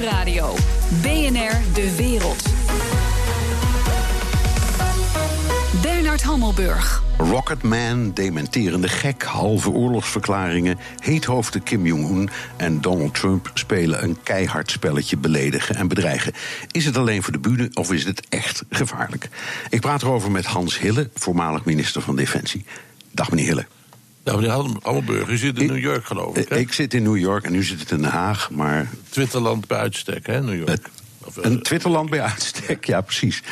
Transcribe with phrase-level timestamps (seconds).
[0.00, 0.54] Nieuwsradio.
[1.02, 2.42] BNR De Wereld.
[5.82, 7.02] Bernard Hammelburg.
[7.18, 15.16] Rocketman, dementerende gek, halve oorlogsverklaringen, heethoofden Kim Jong-un en Donald Trump spelen een keihard spelletje
[15.16, 16.32] beledigen en bedreigen.
[16.70, 19.28] Is het alleen voor de bühne of is het echt gevaarlijk?
[19.70, 22.64] Ik praat erover met Hans Hille, voormalig minister van Defensie.
[23.10, 23.79] Dag meneer Hille.
[24.24, 26.48] Nou, meneer Hammelburg, u zit in New York, geloof ik.
[26.48, 26.56] Hè?
[26.56, 28.90] Ik zit in New York en u zit in Den Haag, maar.
[29.08, 30.90] Twitterland bij uitstek, hè, New York?
[31.24, 33.42] Of, een uh, Twitterland bij uitstek, ja, precies.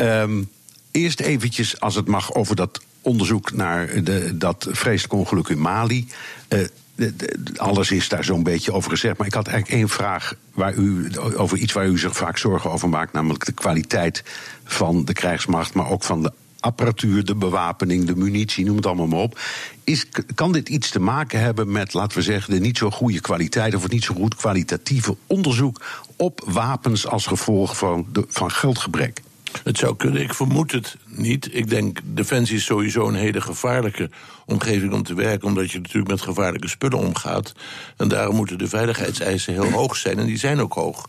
[0.00, 0.50] Um,
[0.90, 6.08] eerst eventjes, als het mag, over dat onderzoek naar de, dat vreselijke ongeluk in Mali.
[6.48, 6.58] Uh,
[6.94, 9.18] de, de, alles is daar zo'n beetje over gezegd.
[9.18, 12.70] Maar ik had eigenlijk één vraag waar u, over iets waar u zich vaak zorgen
[12.70, 13.12] over maakt.
[13.12, 14.22] Namelijk de kwaliteit
[14.64, 19.06] van de krijgsmacht, maar ook van de apparatuur, de bewapening, de munitie, noem het allemaal
[19.06, 19.40] maar op.
[19.84, 23.20] Is, kan dit iets te maken hebben met, laten we zeggen, de niet zo goede
[23.20, 25.80] kwaliteit of het niet zo goed kwalitatieve onderzoek
[26.16, 29.20] op wapens als gevolg van, de, van geldgebrek?
[29.64, 31.54] Het zou kunnen, ik vermoed het niet.
[31.54, 34.10] Ik denk, defensie is sowieso een hele gevaarlijke
[34.46, 35.48] omgeving om te werken...
[35.48, 37.52] omdat je natuurlijk met gevaarlijke spullen omgaat.
[37.96, 41.08] En daarom moeten de veiligheidseisen heel hoog zijn, en die zijn ook hoog.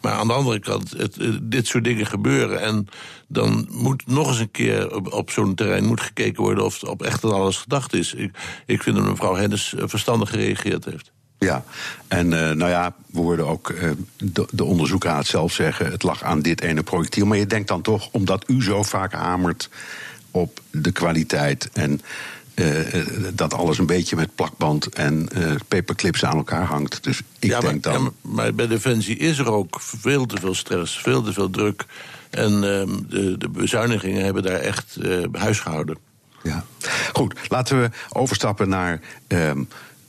[0.00, 2.60] Maar aan de andere kant, het, dit soort dingen gebeuren...
[2.60, 2.88] en
[3.28, 6.64] dan moet nog eens een keer op, zo'n terrein moet gekeken worden...
[6.64, 8.14] of op echt aan alles gedacht is.
[8.14, 11.12] Ik, ik vind dat mevrouw Hennis verstandig gereageerd heeft.
[11.38, 11.64] Ja,
[12.08, 15.90] en uh, nou ja, we hoorden ook uh, de, de onderzoekraad zelf zeggen...
[15.90, 17.26] het lag aan dit ene projectiel.
[17.26, 19.68] Maar je denkt dan toch, omdat u zo vaak hamert
[20.30, 21.70] op de kwaliteit...
[21.72, 22.00] en
[22.54, 22.76] uh,
[23.34, 25.28] dat alles een beetje met plakband en
[25.68, 27.04] paperclips aan elkaar hangt.
[27.04, 28.02] Dus ik ja, denk maar, dan...
[28.02, 31.84] Ja, maar bij Defensie is er ook veel te veel stress, veel te veel druk...
[32.30, 34.96] en ehm, de, de bezuinigingen hebben daar echt
[35.32, 35.96] huis gehouden.
[36.42, 36.64] Ja,
[37.12, 37.34] goed.
[37.48, 39.00] Laten we overstappen naar...
[39.26, 39.62] ehm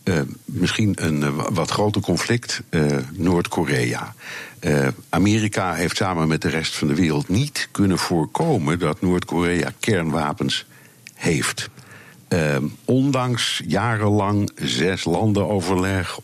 [0.03, 4.13] uh, misschien een uh, wat groter conflict, uh, Noord-Korea.
[5.09, 10.65] Amerika heeft samen met de rest van de wereld niet kunnen voorkomen dat Noord-Korea kernwapens
[11.13, 11.69] heeft.
[12.85, 16.19] Ondanks jarenlang zes landen overleg,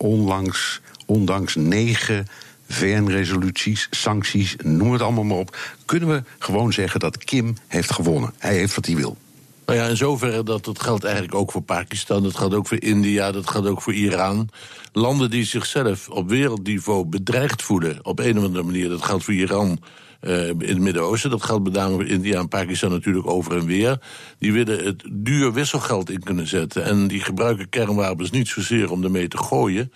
[1.06, 2.28] ondanks negen
[2.68, 8.34] VN-resoluties, sancties, noem het allemaal maar op, kunnen we gewoon zeggen dat Kim heeft gewonnen.
[8.38, 9.18] Hij heeft wat hij wil.
[9.66, 12.82] Nou ja, in zoverre dat dat geldt eigenlijk ook voor Pakistan, dat geldt ook voor
[12.82, 14.50] India, dat geldt ook voor Iran.
[14.92, 18.90] Landen die zichzelf op wereldniveau bedreigd voelen, op een of andere manier.
[18.90, 19.80] Dat geldt voor Iran
[20.22, 24.00] uh, in het Midden-Oosten, dat geldt met name India en Pakistan natuurlijk over en weer.
[24.40, 26.84] Die willen het duur wisselgeld in kunnen zetten.
[26.84, 29.92] En die gebruiken kernwapens niet zozeer om ermee te gooien.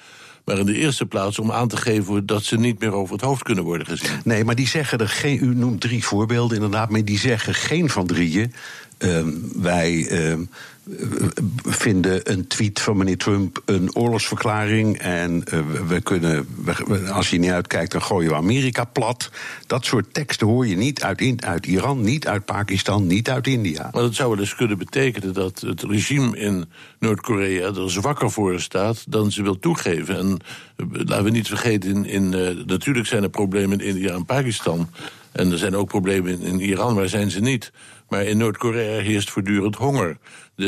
[0.46, 3.24] Maar in de eerste plaats om aan te geven dat ze niet meer over het
[3.24, 4.10] hoofd kunnen worden gezien.
[4.24, 5.44] Nee, maar die zeggen er geen.
[5.44, 8.54] U noemt drie voorbeelden inderdaad, maar die zeggen geen van drieën.
[9.00, 10.38] Uh, wij uh,
[11.64, 14.98] vinden een tweet van meneer Trump een oorlogsverklaring.
[14.98, 16.48] En uh, we kunnen,
[17.12, 19.30] als je niet uitkijkt, dan gooien we Amerika plat.
[19.68, 23.90] Dat soort teksten hoor je niet uit, uit Iran, niet uit Pakistan, niet uit India.
[23.92, 26.66] Maar dat zou wel eens kunnen betekenen dat het regime in
[27.00, 30.18] Noord-Korea er zwakker voor staat dan ze wil toegeven.
[30.18, 30.40] En
[30.92, 32.30] laten we niet vergeten, in, in,
[32.66, 34.90] natuurlijk zijn er problemen in India en Pakistan.
[35.32, 37.72] En er zijn ook problemen in Iran, waar zijn ze niet.
[38.10, 40.18] Maar in Noord-Korea heerst voortdurend honger.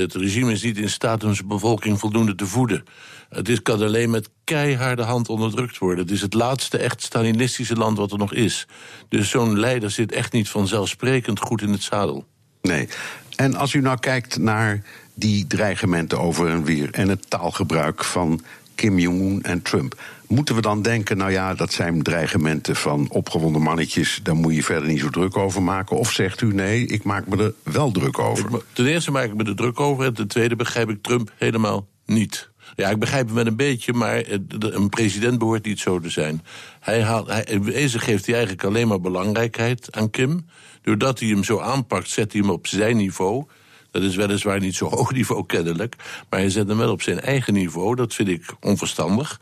[0.02, 2.84] Het regime is niet in staat om zijn bevolking voldoende te voeden.
[3.30, 6.04] Het is, kan alleen met keiharde hand onderdrukt worden.
[6.04, 8.68] Het is het laatste echt Stalinistische land wat er nog is.
[9.10, 12.26] Dus zo'n leider zit echt niet vanzelfsprekend goed in het zadel.
[12.62, 12.88] Nee.
[13.36, 14.84] En als u nou kijkt naar
[15.14, 16.92] die dreigementen over en weer...
[16.92, 18.42] en het taalgebruik van
[18.76, 20.02] Kim Jong-un en Trump...
[20.28, 24.64] Moeten we dan denken, nou ja, dat zijn dreigementen van opgewonden mannetjes, daar moet je
[24.64, 25.98] verder niet zo druk over maken?
[25.98, 28.64] Of zegt u nee, ik maak me er wel druk over?
[28.74, 31.88] Ten eerste maak ik me er druk over en ten tweede begrijp ik Trump helemaal
[32.06, 32.52] niet.
[32.76, 34.24] Ja, ik begrijp hem wel een beetje, maar
[34.60, 36.44] een president behoort niet zo te zijn.
[36.80, 40.46] Hij haalt, hij, wezen geeft hij eigenlijk alleen maar belangrijkheid aan Kim.
[40.82, 43.46] Doordat hij hem zo aanpakt, zet hij hem op zijn niveau.
[43.92, 45.96] Dat is weliswaar niet zo hoog niveau kennelijk,
[46.30, 47.96] maar hij zet hem wel op zijn eigen niveau.
[47.96, 49.40] Dat vind ik onverstandig.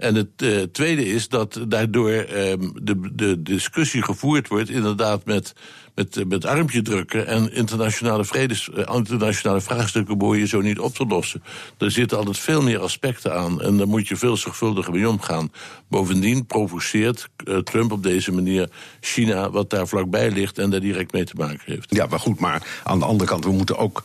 [0.00, 5.52] En het uh, tweede is dat daardoor um, de, de discussie gevoerd wordt, inderdaad met,
[5.94, 7.26] met, met armpje drukken.
[7.26, 11.42] En internationale, vredes, uh, internationale vraagstukken behoor je zo niet op te lossen.
[11.78, 15.52] Er zitten altijd veel meer aspecten aan en daar moet je veel zorgvuldiger mee omgaan.
[15.88, 17.28] Bovendien provoceert
[17.64, 18.68] Trump op deze manier
[19.00, 21.94] China, wat daar vlakbij ligt en daar direct mee te maken heeft.
[21.94, 24.02] Ja, maar goed, maar aan de andere kant, we moeten ook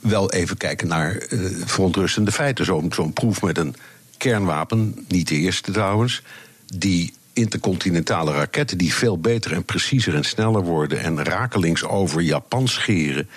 [0.00, 1.26] wel even kijken naar
[1.64, 2.64] verontrustende feiten.
[2.64, 3.74] Zo'n zo proef met een
[4.22, 6.22] kernwapen, niet de eerste trouwens,
[6.66, 12.68] die intercontinentale raketten die veel beter en preciezer en sneller worden en rakelings over Japan
[12.68, 13.28] scheren.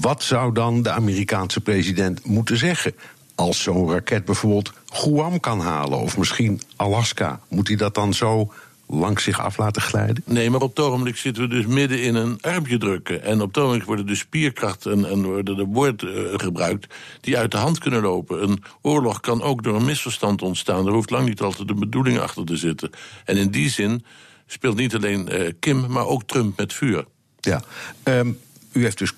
[0.00, 2.94] Wat zou dan de Amerikaanse president moeten zeggen?
[3.34, 8.52] als zo'n raket bijvoorbeeld Guam kan halen, of misschien Alaska, moet hij dat dan zo
[8.92, 10.22] langs zich af laten glijden?
[10.26, 13.22] Nee, maar op het ogenblik zitten we dus midden in een armpje drukken.
[13.22, 17.50] En op het ogenblik worden de spierkracht en, en worden de woorden gebruikt die uit
[17.50, 18.42] de hand kunnen lopen.
[18.42, 20.86] Een oorlog kan ook door een misverstand ontstaan.
[20.86, 22.90] Er hoeft lang niet altijd een bedoeling achter te zitten.
[23.24, 24.04] En in die zin
[24.46, 27.04] speelt niet alleen uh, Kim, maar ook Trump met vuur.
[27.40, 27.62] Ja,
[28.04, 28.38] um,
[28.72, 29.12] u heeft dus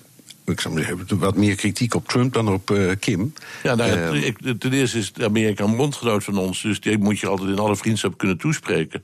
[0.45, 3.33] ik zou zeggen, wat meer kritiek op Trump dan op uh, Kim.
[3.63, 7.19] Ja, nou, uh, ik, ten eerste is Amerika een bondgenoot van ons, dus die moet
[7.19, 9.03] je altijd in alle vriendschap kunnen toespreken.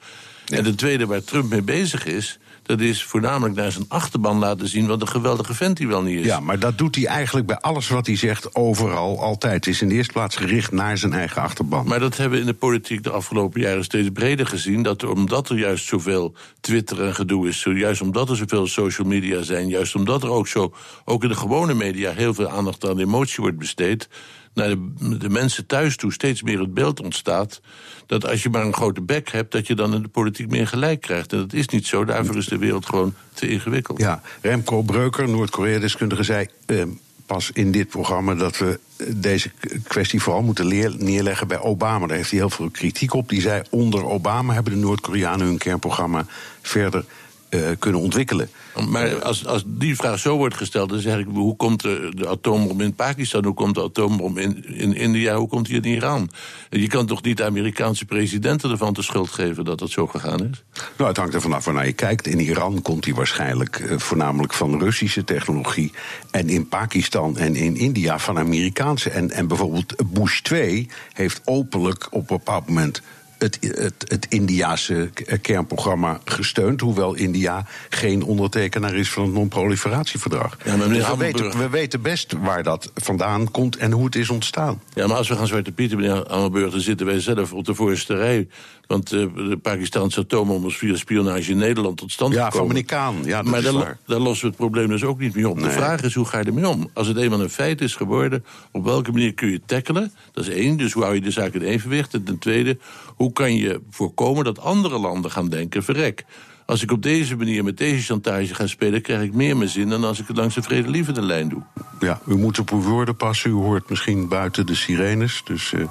[0.51, 0.57] Ja.
[0.57, 4.67] En de tweede waar Trump mee bezig is, dat is voornamelijk naar zijn achterban laten
[4.67, 6.25] zien wat een geweldige vent hij wel niet is.
[6.25, 9.53] Ja, maar dat doet hij eigenlijk bij alles wat hij zegt overal altijd.
[9.53, 11.87] Het is in de eerste plaats gericht naar zijn eigen achterban.
[11.87, 14.83] Maar dat hebben we in de politiek de afgelopen jaren steeds breder gezien.
[14.83, 19.41] Dat omdat er juist zoveel Twitter en gedoe is, juist omdat er zoveel social media
[19.41, 20.73] zijn, juist omdat er ook zo,
[21.05, 24.09] ook in de gewone media, heel veel aandacht aan emotie wordt besteed
[24.53, 24.75] naar
[25.19, 27.61] de, mensen thuis toe steeds meer het beeld ontstaat...
[28.05, 30.67] dat als je maar een grote bek hebt, dat je dan in de politiek meer
[30.67, 31.33] gelijk krijgt.
[31.33, 33.99] En dat is niet zo, daarvoor is de wereld gewoon te ingewikkeld.
[33.99, 36.47] Ja, Remco Breuker, Noord-Korea-deskundige, zei...
[36.65, 36.83] Eh,
[37.25, 39.51] pas in dit programma dat we deze
[39.87, 40.67] kwestie vooral moeten
[40.97, 42.07] neerleggen bij Obama.
[42.07, 43.29] Daar heeft hij heel veel kritiek op.
[43.29, 46.25] Die zei, onder Obama hebben de Noord-Koreanen hun kernprogramma
[46.61, 47.05] verder
[47.51, 48.49] uh, kunnen ontwikkelen.
[48.89, 52.27] Maar als, als die vraag zo wordt gesteld, dan zeg ik: hoe komt de, de
[52.27, 56.29] atoombom in Pakistan, hoe komt de atoombom in, in India, hoe komt die in Iran?
[56.69, 60.49] Je kan toch niet de Amerikaanse presidenten ervan de schuld geven dat het zo gegaan
[60.49, 60.63] is?
[60.97, 62.27] Nou, het hangt er vanaf waar je kijkt.
[62.27, 65.91] In Iran komt die waarschijnlijk uh, voornamelijk van Russische technologie.
[66.31, 69.09] En in Pakistan en in India van Amerikaanse.
[69.09, 73.01] En, en bijvoorbeeld Bush 2 heeft openlijk op een bepaald moment
[73.41, 75.09] het, het, het Indiaanse
[75.41, 76.81] kernprogramma gesteund.
[76.81, 80.57] Hoewel India geen ondertekenaar is van het non-proliferatieverdrag.
[80.65, 84.15] Ja, maar dus we, weten, we weten best waar dat vandaan komt en hoe het
[84.15, 84.81] is ontstaan.
[84.93, 87.75] Ja, maar als we gaan Zwarte Pieten, meneer Amelburg, dan zitten wij zelf op de
[87.75, 88.47] voorste rij.
[88.91, 92.75] Want uh, de Pakistanse atoombom was via spionage in Nederland tot stand ja, gekomen.
[92.75, 93.97] Ja, van meneer Ja, dat maar is daar, waar.
[94.05, 95.55] daar lossen we het probleem dus ook niet mee op.
[95.55, 95.63] Nee.
[95.63, 96.89] De vraag is, hoe ga je ermee om?
[96.93, 100.11] Als het eenmaal een feit is geworden, op welke manier kun je het tackelen?
[100.31, 102.13] Dat is één, dus hoe hou je de zaak in evenwicht?
[102.13, 102.77] En ten tweede,
[103.15, 105.83] hoe kan je voorkomen dat andere landen gaan denken...
[105.83, 106.25] verrek,
[106.71, 109.01] als ik op deze manier met deze chantage ga spelen...
[109.01, 111.61] krijg ik meer mijn zin dan als ik het langs de vredelievende lijn doe.
[111.99, 113.49] Ja, u moet op uw woorden passen.
[113.49, 115.41] U hoort misschien buiten de sirenes.
[115.43, 115.85] Dus uh,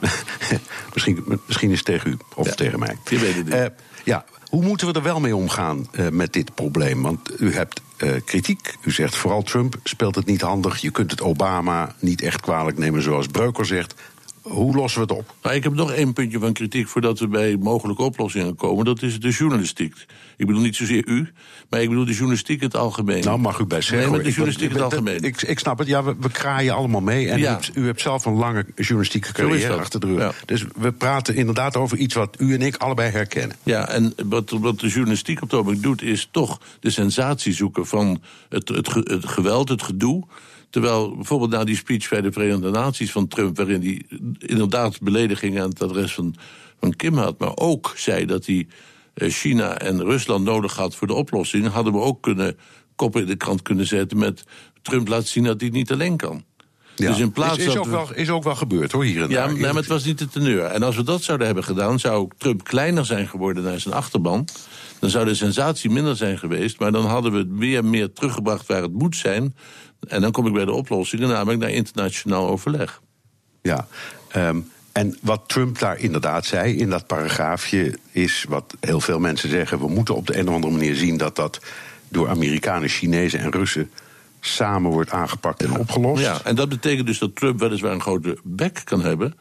[0.94, 2.96] misschien, misschien is het tegen u of ja, tegen mij.
[3.08, 3.54] Je weet het niet.
[3.54, 3.64] Uh,
[4.04, 7.02] ja, hoe moeten we er wel mee omgaan uh, met dit probleem?
[7.02, 7.80] Want u hebt
[8.24, 8.74] kritiek.
[8.82, 10.78] U zegt vooral Trump speelt het niet handig.
[10.78, 13.94] Je kunt het Obama niet echt kwalijk nemen zoals Breuker zegt.
[14.48, 15.34] Hoe lossen we het op?
[15.42, 18.84] Nou, ik heb nog één puntje van kritiek voordat we bij mogelijke oplossingen komen.
[18.84, 19.94] Dat is de journalistiek.
[20.36, 21.32] Ik bedoel niet zozeer u,
[21.70, 23.24] maar ik bedoel de journalistiek in het algemeen.
[23.24, 23.98] Nou, mag u best zeggen.
[23.98, 25.22] Nee, maar de journalistiek in het algemeen.
[25.22, 27.28] Ik, ik, snap het, ja, we, we kraaien allemaal mee.
[27.28, 27.44] En ja.
[27.44, 30.18] u, hebt, u, hebt, zelf een lange journalistieke carrière achter de rug.
[30.18, 30.32] Ja.
[30.44, 33.56] Dus we praten inderdaad over iets wat u en ik allebei herkennen.
[33.62, 37.86] Ja, en wat, wat de journalistiek op het ogenblik doet, is toch de sensatie zoeken
[37.86, 40.24] van het, het, het geweld, het gedoe.
[40.70, 45.62] Terwijl bijvoorbeeld na die speech bij de Verenigde Naties van Trump, waarin hij inderdaad beledigingen
[45.62, 46.34] aan het adres van,
[46.80, 48.66] van Kim had, maar ook zei dat hij
[49.14, 52.56] China en Rusland nodig had voor de oplossing, hadden we ook kunnen
[52.96, 54.44] koppen in de krant kunnen zetten met
[54.82, 56.44] Trump laat zien dat hij het niet alleen kan.
[56.96, 57.08] Ja.
[57.08, 57.90] Dus in plaats is, is, ook we...
[57.90, 59.56] wel, is ook wel gebeurd hoor, hier en ja, daar.
[59.56, 60.64] Ja, maar het was niet de teneur.
[60.64, 64.48] En als we dat zouden hebben gedaan, zou Trump kleiner zijn geworden naar zijn achterban.
[65.00, 66.78] Dan zou de sensatie minder zijn geweest.
[66.78, 69.54] Maar dan hadden we het meer en meer teruggebracht waar het moet zijn.
[70.08, 73.00] En dan kom ik bij de oplossingen, namelijk naar internationaal overleg.
[73.62, 73.86] Ja,
[74.36, 79.48] um, en wat Trump daar inderdaad zei in dat paragraafje is wat heel veel mensen
[79.48, 81.60] zeggen: we moeten op de een of andere manier zien dat dat
[82.08, 83.90] door Amerikanen, Chinezen en Russen
[84.40, 86.22] samen wordt aangepakt en opgelost.
[86.22, 89.34] Ja, en dat betekent dus dat Trump weliswaar een grote bek kan hebben,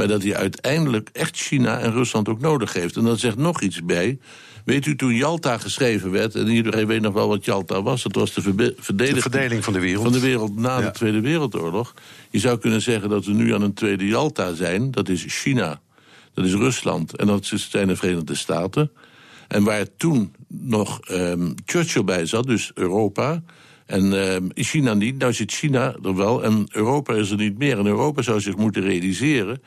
[0.00, 2.96] maar dat hij uiteindelijk echt China en Rusland ook nodig heeft.
[2.96, 4.18] En dat zegt nog iets bij.
[4.64, 8.14] Weet u, toen Jalta geschreven werd, en iedereen weet nog wel wat Jalta was, dat
[8.14, 8.40] was de,
[8.78, 10.02] verdeling, de verdeling van de wereld.
[10.02, 10.86] Van de wereld na ja.
[10.86, 11.94] de Tweede Wereldoorlog.
[12.30, 14.90] Je zou kunnen zeggen dat we nu aan een tweede Jalta zijn.
[14.90, 15.80] Dat is China,
[16.34, 18.90] dat is Rusland en dat zijn de Verenigde Staten.
[19.48, 23.42] En waar toen nog um, Churchill bij zat, dus Europa.
[23.86, 25.18] En um, China niet.
[25.18, 27.78] Nou zit China er wel en Europa is er niet meer.
[27.78, 29.60] En Europa zou zich moeten realiseren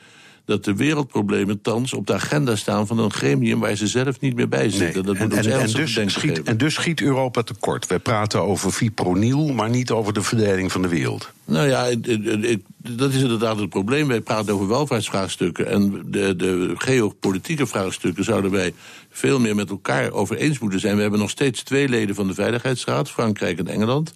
[0.44, 4.34] dat de wereldproblemen thans op de agenda staan van een gremium waar ze zelf niet
[4.34, 4.94] meer bij zitten.
[4.94, 5.02] Nee.
[5.02, 7.86] Dat en, moet en, en, dus schiet, en dus schiet Europa tekort.
[7.86, 11.32] We praten over fipronil, maar niet over de verdeling van de wereld.
[11.44, 14.08] Nou ja, ik, dat is inderdaad het probleem.
[14.08, 15.66] Wij praten over welvaartsvraagstukken.
[15.66, 18.74] En de, de geopolitieke vraagstukken zouden wij
[19.10, 20.96] veel meer met elkaar over eens moeten zijn.
[20.96, 24.12] We hebben nog steeds twee leden van de Veiligheidsraad, Frankrijk en Engeland.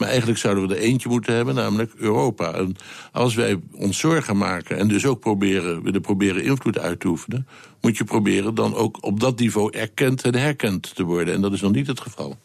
[0.00, 2.52] Maar eigenlijk zouden we er eentje moeten hebben, namelijk Europa.
[2.52, 2.76] En
[3.12, 7.46] als wij ons zorgen maken en dus ook proberen, willen proberen invloed uit te oefenen,
[7.80, 11.34] moet je proberen dan ook op dat niveau erkend en herkend te worden.
[11.34, 12.38] En dat is nog niet het geval.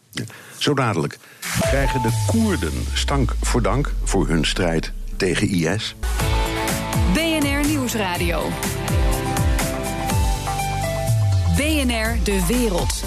[0.58, 1.18] Zo dadelijk
[1.60, 5.94] krijgen de Koerden stank voor dank voor hun strijd tegen IS.
[7.12, 8.48] BNR Nieuwsradio.
[11.56, 13.04] BNR De Wereld.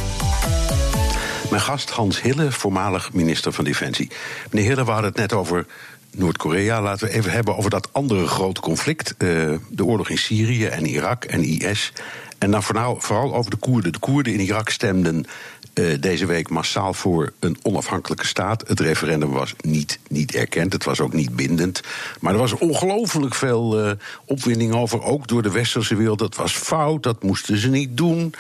[1.50, 4.12] Mijn gast Hans Hille, voormalig minister van Defensie.
[4.52, 5.66] Meneer Hille, we hadden het net over
[6.12, 6.82] Noord-Korea.
[6.82, 9.16] Laten we even hebben over dat andere grote conflict.
[9.18, 11.94] Uh, de oorlog in Syrië en Irak en IS.
[12.38, 13.92] En dan vooral over de Koerden.
[13.92, 15.26] De Koerden in Irak stemden
[15.74, 18.68] uh, deze week massaal voor een onafhankelijke staat.
[18.68, 21.82] Het referendum was niet, niet erkend, het was ook niet bindend.
[22.20, 23.92] Maar er was ongelooflijk veel uh,
[24.26, 26.20] opwinding over, ook door de westerse wereld.
[26.20, 28.34] Dat was fout, dat moesten ze niet doen.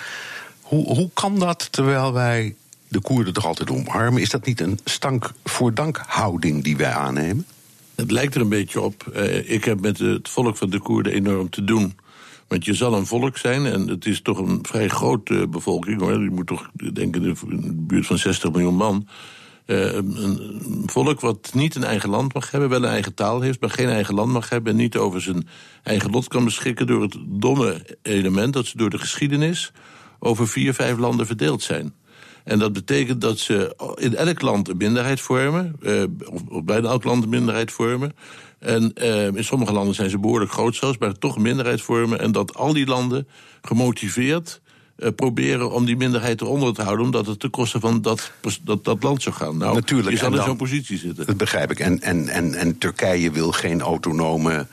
[0.61, 2.55] Hoe, hoe kan dat terwijl wij
[2.89, 4.21] de Koerden toch altijd omarmen?
[4.21, 7.45] Is dat niet een stank voor dank houding die wij aannemen?
[7.95, 9.11] Het lijkt er een beetje op.
[9.15, 11.97] Uh, ik heb met het volk van de Koerden enorm te doen.
[12.47, 15.99] Want je zal een volk zijn en het is toch een vrij grote bevolking.
[15.99, 16.23] Hoor.
[16.23, 19.07] Je moet toch denken in de buurt van 60 miljoen man.
[19.65, 23.61] Uh, een volk wat niet een eigen land mag hebben, wel een eigen taal heeft,
[23.61, 25.47] maar geen eigen land mag hebben en niet over zijn
[25.83, 29.71] eigen lot kan beschikken door het domme element dat ze door de geschiedenis
[30.19, 31.93] over vier, vijf landen verdeeld zijn.
[32.49, 36.87] En dat betekent dat ze in elk land een minderheid vormen, uh, of, of bijna
[36.87, 38.15] elk land een minderheid vormen.
[38.59, 42.19] En uh, in sommige landen zijn ze behoorlijk groot zelfs, maar toch een minderheid vormen.
[42.19, 43.27] En dat al die landen
[43.61, 44.61] gemotiveerd
[44.97, 48.31] uh, proberen om die minderheid eronder te houden, omdat het ten koste van dat,
[48.63, 49.57] dat, dat land zou gaan.
[49.57, 51.25] Nou, Natuurlijk, je zal in zo'n positie zitten.
[51.25, 51.79] Dat begrijp ik.
[51.79, 54.67] En, en, en, en Turkije wil geen autonome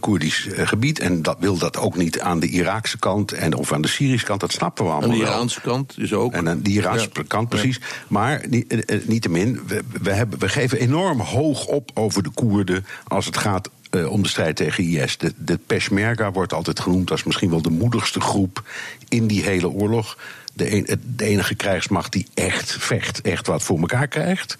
[0.00, 0.98] Koerdisch gebied.
[0.98, 4.26] En dat wil dat ook niet aan de Iraakse kant en, of aan de Syrische
[4.26, 4.40] kant.
[4.40, 5.10] Dat snappen we allemaal.
[5.10, 6.32] Aan de Iraanse kant is ook.
[6.32, 7.22] En aan de Iraanse ja.
[7.26, 7.76] kant, precies.
[7.76, 7.86] Ja.
[8.08, 8.44] Maar
[9.06, 13.70] niettemin, we, we, hebben, we geven enorm hoog op over de Koerden als het gaat
[13.90, 15.18] uh, om de strijd tegen IS.
[15.18, 18.62] De, de Peshmerga wordt altijd genoemd als misschien wel de moedigste groep
[19.08, 20.18] in die hele oorlog.
[20.52, 24.56] De, enige krijgsmacht die echt vecht, echt wat voor elkaar krijgt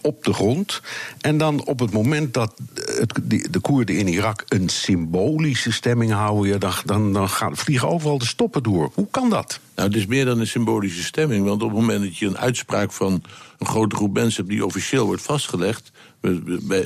[0.00, 0.80] op de grond.
[1.20, 6.60] En dan op het moment dat het, de Koerden in Irak een symbolische stemming houden,
[6.60, 8.90] dan, dan, dan vliegen overal de stoppen door.
[8.94, 9.60] Hoe kan dat?
[9.74, 11.44] Nou, het is meer dan een symbolische stemming.
[11.44, 13.22] Want op het moment dat je een uitspraak van
[13.58, 15.90] een grote groep mensen hebt die officieel wordt vastgelegd,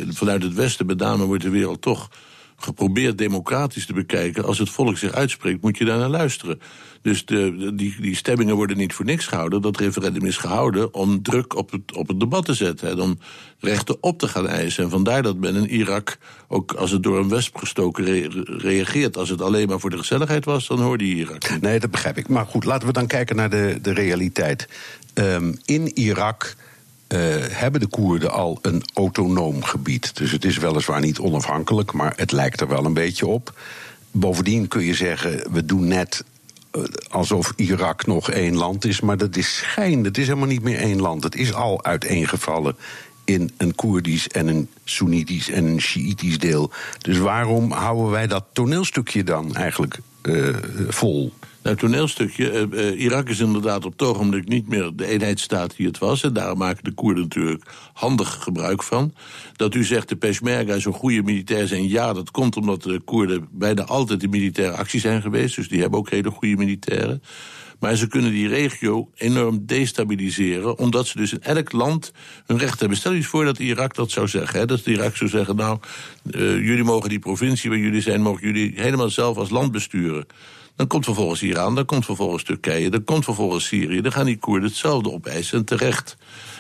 [0.09, 2.11] vanuit het Westen met name wordt de wereld toch
[2.63, 4.45] geprobeerd democratisch te bekijken.
[4.45, 6.61] Als het volk zich uitspreekt, moet je daar naar luisteren.
[7.03, 9.63] Dus de, die, die stemmingen worden niet voor niks gehouden.
[9.63, 12.91] Dat referendum is gehouden om druk op het, op het debat te zetten.
[12.91, 13.19] En om
[13.59, 14.85] rechten op te gaan eisen.
[14.85, 19.17] En vandaar dat men in Irak, ook als het door een wesp gestoken re reageert.
[19.17, 21.61] Als het alleen maar voor de gezelligheid was, dan hoorde je Irak.
[21.61, 22.29] Nee, dat begrijp ik.
[22.29, 24.69] Maar goed, laten we dan kijken naar de, de realiteit.
[25.15, 26.55] Um, in Irak.
[27.13, 30.17] Uh, hebben de Koerden al een autonoom gebied.
[30.17, 33.61] Dus het is weliswaar niet onafhankelijk, maar het lijkt er wel een beetje op.
[34.11, 36.25] Bovendien kun je zeggen, we doen net
[37.11, 39.01] alsof Irak nog één land is.
[39.01, 41.25] Maar dat is schijn, het is helemaal niet meer één land.
[41.25, 42.77] Het is al uiteengevallen
[43.25, 46.71] in een Koerdisch en een Soenitisch en een Shiïtisch deel.
[46.99, 50.57] Dus waarom houden wij dat toneelstukje dan eigenlijk uh,
[50.89, 51.33] vol?
[51.63, 52.69] Nou, toneelstukje.
[52.73, 56.23] Uh, Irak is inderdaad op het ogenblik niet meer de eenheidsstaat die het was.
[56.23, 59.15] En daar maken de Koerden natuurlijk handig gebruik van.
[59.57, 61.89] Dat u zegt de Peshmerga zo'n goede militair zijn.
[61.89, 65.57] Ja, dat komt omdat de Koerden bijna altijd in militaire actie zijn geweest.
[65.57, 67.23] Dus die hebben ook hele goede militairen.
[67.83, 72.13] Maar ze kunnen die regio enorm destabiliseren, omdat ze dus in elk land
[72.47, 72.99] hun recht hebben.
[72.99, 74.61] Stel je eens voor dat Irak dat zou zeggen.
[74.61, 75.79] Hè, dat Irak zou zeggen: Nou,
[76.31, 80.27] uh, jullie mogen die provincie waar jullie zijn, mogen jullie helemaal zelf als land besturen.
[80.77, 84.01] Dan komt vervolgens Iran, dan komt vervolgens Turkije, dan komt vervolgens Syrië.
[84.01, 86.17] Dan gaan die Koerden hetzelfde opeisen en terecht.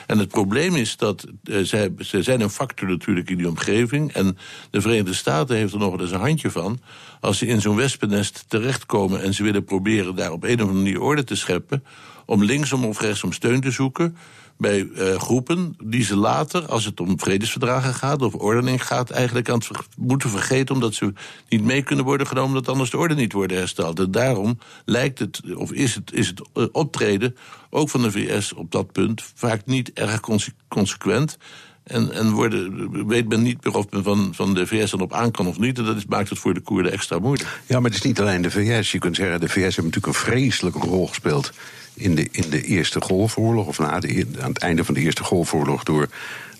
[0.06, 4.12] En het probleem is dat uh, zij, ze zijn een factor natuurlijk in die omgeving.
[4.12, 4.38] En
[4.70, 6.80] de Verenigde Staten heeft er nog eens een handje van.
[7.20, 10.78] Als ze in zo'n wespennest terechtkomen en ze willen proberen daar op een of andere
[10.78, 11.84] manier orde te scheppen.
[12.26, 14.16] om linksom of rechtsom steun te zoeken
[14.62, 19.48] bij uh, groepen die ze later, als het om vredesverdragen gaat of ordening gaat, eigenlijk
[19.48, 21.12] aan het moeten vergeten, omdat ze
[21.48, 23.98] niet mee kunnen worden genomen, omdat anders de orde niet wordt hersteld.
[23.98, 27.36] En daarom lijkt het, of is het, is het uh, optreden,
[27.70, 31.38] ook van de VS op dat punt, vaak niet erg conse consequent.
[31.84, 35.30] En, en worden, weet men niet of men van, van de VS dan op aan
[35.30, 35.78] kan of niet.
[35.78, 37.60] En dat is, maakt het voor de Koerden extra moeilijk.
[37.66, 38.92] Ja, maar het is niet alleen de VS.
[38.92, 41.52] Je kunt zeggen, de VS heeft natuurlijk een vreselijke rol gespeeld
[41.94, 45.82] in de, in de Eerste Golfoorlog, of na aan het einde van de Eerste Golfoorlog,
[45.82, 46.08] door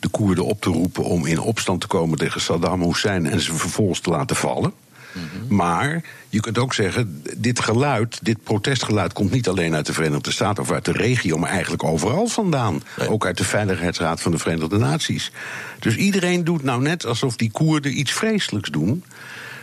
[0.01, 3.55] de Koerden op te roepen om in opstand te komen tegen Saddam Hussein en ze
[3.55, 4.73] vervolgens te laten vallen.
[5.13, 5.55] Mhm.
[5.55, 10.31] Maar je kunt ook zeggen, dit geluid, dit protestgeluid komt niet alleen uit de Verenigde
[10.31, 12.83] Staten of uit de regio, maar eigenlijk overal vandaan.
[13.09, 15.33] Ook uit de Veiligheidsraad van de Verenigde Naties.
[15.79, 19.05] Dus iedereen doet nou net alsof die Koerden iets vreselijks doen.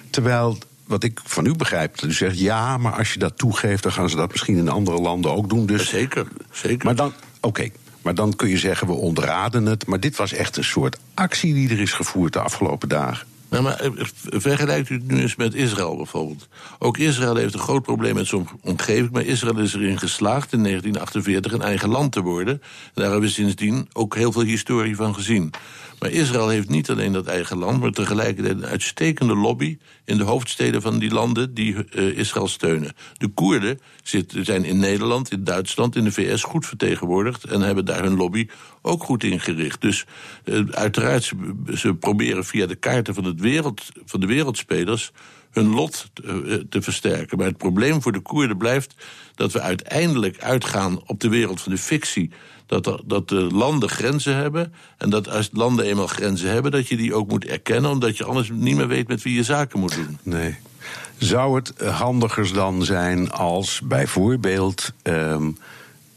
[0.10, 0.58] Terwijl
[0.90, 4.10] wat ik van u begrijp, u zegt ja, maar als je dat toegeeft, dan gaan
[4.10, 5.66] ze dat misschien in andere landen ook doen.
[5.66, 6.86] Dus, zeker, zeker.
[6.86, 7.70] Maar dan, oké,
[8.02, 9.86] maar dan kun je zeggen we ontraden het.
[9.86, 13.28] Maar dit was echt een soort actie die er is gevoerd de afgelopen dagen.
[13.50, 13.90] Nou, maar eh,
[14.22, 16.48] vergelijkt u het nu eens met Israël bijvoorbeeld.
[16.80, 20.64] Ook Israël heeft een groot probleem met zijn omgeving, maar Israël is erin geslaagd in
[20.64, 22.54] 1948 een eigen land te worden.
[22.54, 25.54] En daar hebben we sindsdien ook heel veel historie van gezien.
[26.00, 30.24] Maar Israël heeft niet alleen dat eigen land, maar tegelijkertijd een uitstekende lobby in de
[30.24, 32.94] hoofdsteden van die landen die uh, Israël steunen.
[33.18, 33.80] De Koerden
[34.28, 38.48] zijn in Nederland, in Duitsland, in de VS goed vertegenwoordigd en hebben daar hun lobby
[38.82, 39.82] ook goed ingericht.
[39.82, 40.06] Dus
[40.46, 41.36] uh, uiteraard, ze,
[41.76, 45.12] ze, proberen via de kaarten van, het wereld, van de wereldspelers
[45.52, 47.38] hun lot te, uh, te versterken.
[47.38, 48.96] Maar het probleem voor de Koerden blijft
[49.36, 52.32] dat we uiteindelijk uitgaan op de wereld van de fictie
[52.70, 54.74] dat, dat de landen grenzen hebben.
[54.98, 58.26] En dat als landen eenmaal grenzen hebben, dat je die ook moet erkennen, omdat je
[58.26, 60.18] anders niet meer weet met wie je zaken moet doen.
[60.24, 60.56] Nee.
[61.18, 65.58] Zou het handiger dan zijn als bijvoorbeeld um,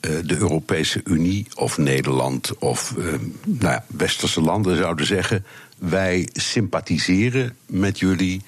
[0.00, 3.04] de Europese Unie of Nederland of uh,
[3.44, 5.44] nou ja, westerse landen zouden zeggen:
[5.78, 8.42] wij sympathiseren met jullie.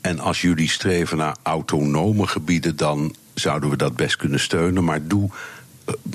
[0.00, 4.84] En als jullie streven naar autonome gebieden, dan zouden we dat best kunnen steunen.
[4.84, 5.30] Maar doe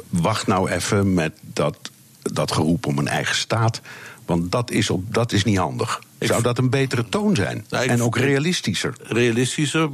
[0.09, 1.77] wacht nou even met dat,
[2.21, 3.81] dat geroep om een eigen staat.
[4.25, 6.01] Want dat is, op, dat is niet handig.
[6.19, 7.65] Zou dat een betere toon zijn?
[7.69, 8.95] Nou, en ook realistischer?
[9.01, 9.89] Realistischer.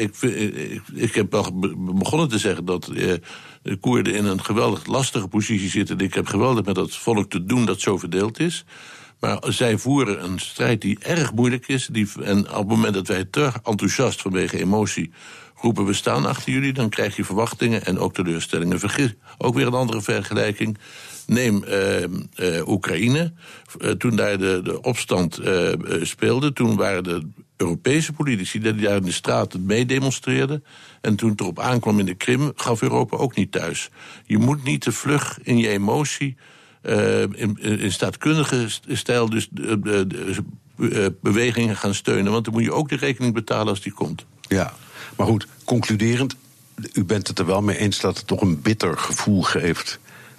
[0.00, 3.12] Ik, ik, ik, heb al begonnen te zeggen dat eh,
[3.62, 5.98] de Koerden in een geweldig lastige positie zitten.
[5.98, 8.64] Ik heb geweldig met dat volk te doen dat zo verdeeld is.
[9.20, 11.88] Maar zij voeren een strijd die erg moeilijk is.
[11.92, 15.12] Die, en op het moment dat wij te enthousiast vanwege emotie
[15.62, 18.78] roepen we staan achter jullie, dan krijg je verwachtingen en ook teleurstellingen.
[18.78, 20.78] Vergis, ook weer een andere vergelijking.
[21.26, 23.32] Neem uh, uh, Oekraïne.
[23.78, 25.40] Uh, toen daar de, de opstand
[26.02, 30.64] speelde, toen waren de Europese politici die daar in de straten mee demonstreerden.
[31.00, 33.90] En toen het erop aankwam in de Krim, gaf Europa ook niet thuis.
[34.26, 36.36] Je moet niet te vlug in je emotie.
[37.34, 39.48] in, in staatkundige stijl, dus
[41.20, 42.32] bewegingen gaan steunen.
[42.32, 44.26] Want dan moet je ook de rekening betalen als die komt.
[44.48, 44.74] Ja,
[45.16, 46.36] maar goed, concluderend,
[46.92, 49.98] u bent het er wel mee eens dat het toch een bitter gevoel geeft.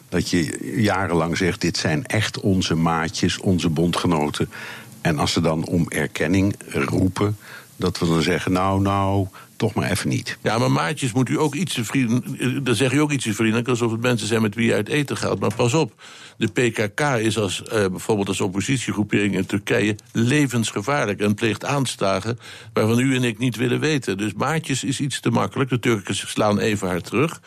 [0.09, 4.49] Dat je jarenlang zegt: dit zijn echt onze maatjes, onze bondgenoten.
[5.01, 7.37] En als ze dan om erkenning roepen,
[7.75, 9.27] dat we dan zeggen: nou, nou,
[9.63, 10.37] toch maar even niet.
[10.41, 12.63] Ja, maar maatjes moet u ook iets vrienden.
[12.63, 15.17] Dan zeg je ook iets vriendelijk, alsof het mensen zijn met wie je uit eten
[15.17, 15.39] gaat.
[15.39, 16.01] Maar pas op,
[16.37, 22.37] de PKK is als, uh, bijvoorbeeld als oppositiegroepering in Turkije levensgevaarlijk en pleegt aanslagen
[22.73, 24.17] waarvan u en ik niet willen weten.
[24.17, 25.69] Dus maatjes is iets te makkelijk.
[25.69, 27.41] De Turken slaan even hard terug.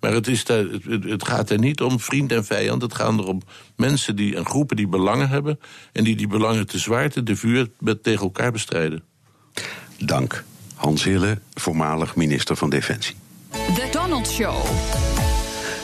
[0.00, 2.82] Maar het, is het, het gaat er niet om vriend en vijand.
[2.82, 3.42] Het gaat er om
[3.76, 5.58] mensen die, en groepen die belangen hebben.
[5.92, 9.02] en die die belangen te zwaarte, de vuur met, tegen elkaar bestrijden.
[9.98, 10.44] Dank.
[10.82, 13.14] Hans Hille, voormalig minister van Defensie.
[13.50, 14.54] The Donald Show.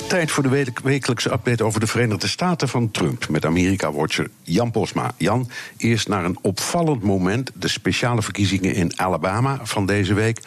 [0.09, 3.29] Tijd voor de wekelijkse update over de Verenigde Staten van Trump.
[3.29, 5.11] Met Amerika-watcher Jan Posma.
[5.17, 7.51] Jan, eerst naar een opvallend moment.
[7.55, 10.41] De speciale verkiezingen in Alabama van deze week.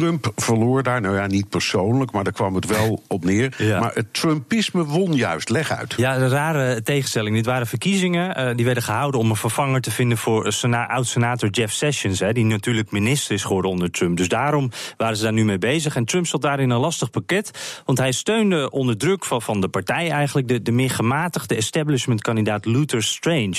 [0.00, 3.56] Trump verloor daar, nou ja, niet persoonlijk, maar daar kwam het wel op neer.
[3.80, 5.48] Maar het Trumpisme won juist.
[5.48, 5.94] Leg uit.
[5.96, 7.36] Ja, een rare tegenstelling.
[7.36, 10.52] Dit waren verkiezingen uh, die werden gehouden om een vervanger te vinden voor
[10.88, 14.16] oud-senator Jeff Sessions, hè, die natuurlijk minister is geworden onder Trump.
[14.16, 15.96] Dus daarom waren ze daar nu mee bezig.
[15.96, 19.60] En Trump zat daar in een lastig pakket, want hij steunde onder druk van, van
[19.60, 23.56] de partij eigenlijk de, de meer gematigde establishment-kandidaat Luther Strange.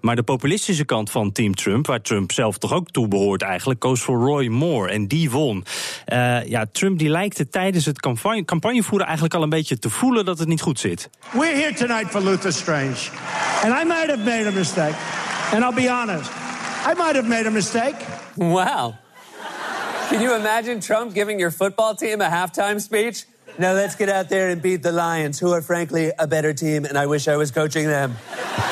[0.00, 3.80] Maar de populistische kant van Team Trump, waar Trump zelf toch ook toe behoort eigenlijk,
[3.80, 4.90] koos voor Roy Moore.
[4.90, 5.64] En die won.
[6.06, 9.90] Uh, ja, Trump die lijkt het tijdens het campagne, campagnevoeren eigenlijk al een beetje te
[9.90, 11.10] voelen dat het niet goed zit.
[11.32, 13.10] We're here tonight for Luther Strange.
[13.62, 14.94] And I might have made a mistake.
[15.52, 16.30] And I'll be honest.
[16.86, 17.96] I might have made a mistake.
[18.34, 18.94] Wow.
[20.08, 23.26] Can you imagine Trump giving your football team a halftime speech?
[23.58, 26.84] Now let's get out there and beat the Lions, who are frankly a better team,
[26.84, 28.16] and I wish I was coaching them.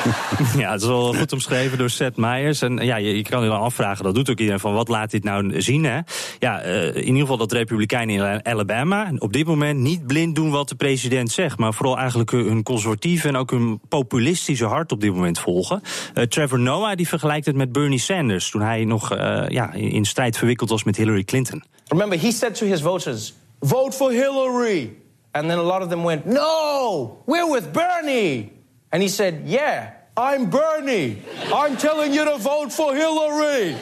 [0.62, 2.62] ja, het is wel goed omschreven door Seth Meyers.
[2.62, 5.10] En ja, je, je, kan je dan afvragen, dat doet ook iedereen, van wat laat
[5.10, 5.84] dit nou zien?
[5.84, 6.00] Hè?
[6.38, 10.50] Ja, uh, in ieder geval dat Republikeinen in Alabama op dit moment niet blind doen
[10.50, 15.00] wat de president zegt, maar vooral eigenlijk hun conservatieve en ook hun populistische hart op
[15.00, 15.80] dit moment volgen.
[16.14, 20.04] Uh, Trevor Noah die vergelijkt het met Bernie Sanders toen hij nog uh, ja, in
[20.04, 21.64] strijd verwikkeld was met Hillary Clinton.
[21.88, 23.34] Remember, he said to his voters.
[23.66, 24.96] Vote for Hillary.
[25.34, 28.52] And then a lot of them went, no, we're with Bernie.
[28.90, 31.22] And he said, yeah, I'm Bernie.
[31.52, 33.76] I'm telling you to vote for Hillary.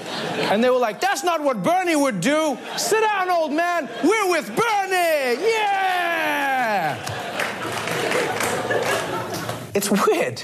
[0.51, 2.59] And they were like, That's not what Bernie would do.
[2.77, 3.89] Sit down, old man.
[4.03, 5.41] We're with Bernie.
[5.47, 6.99] Yeah.
[9.77, 10.43] It's weird.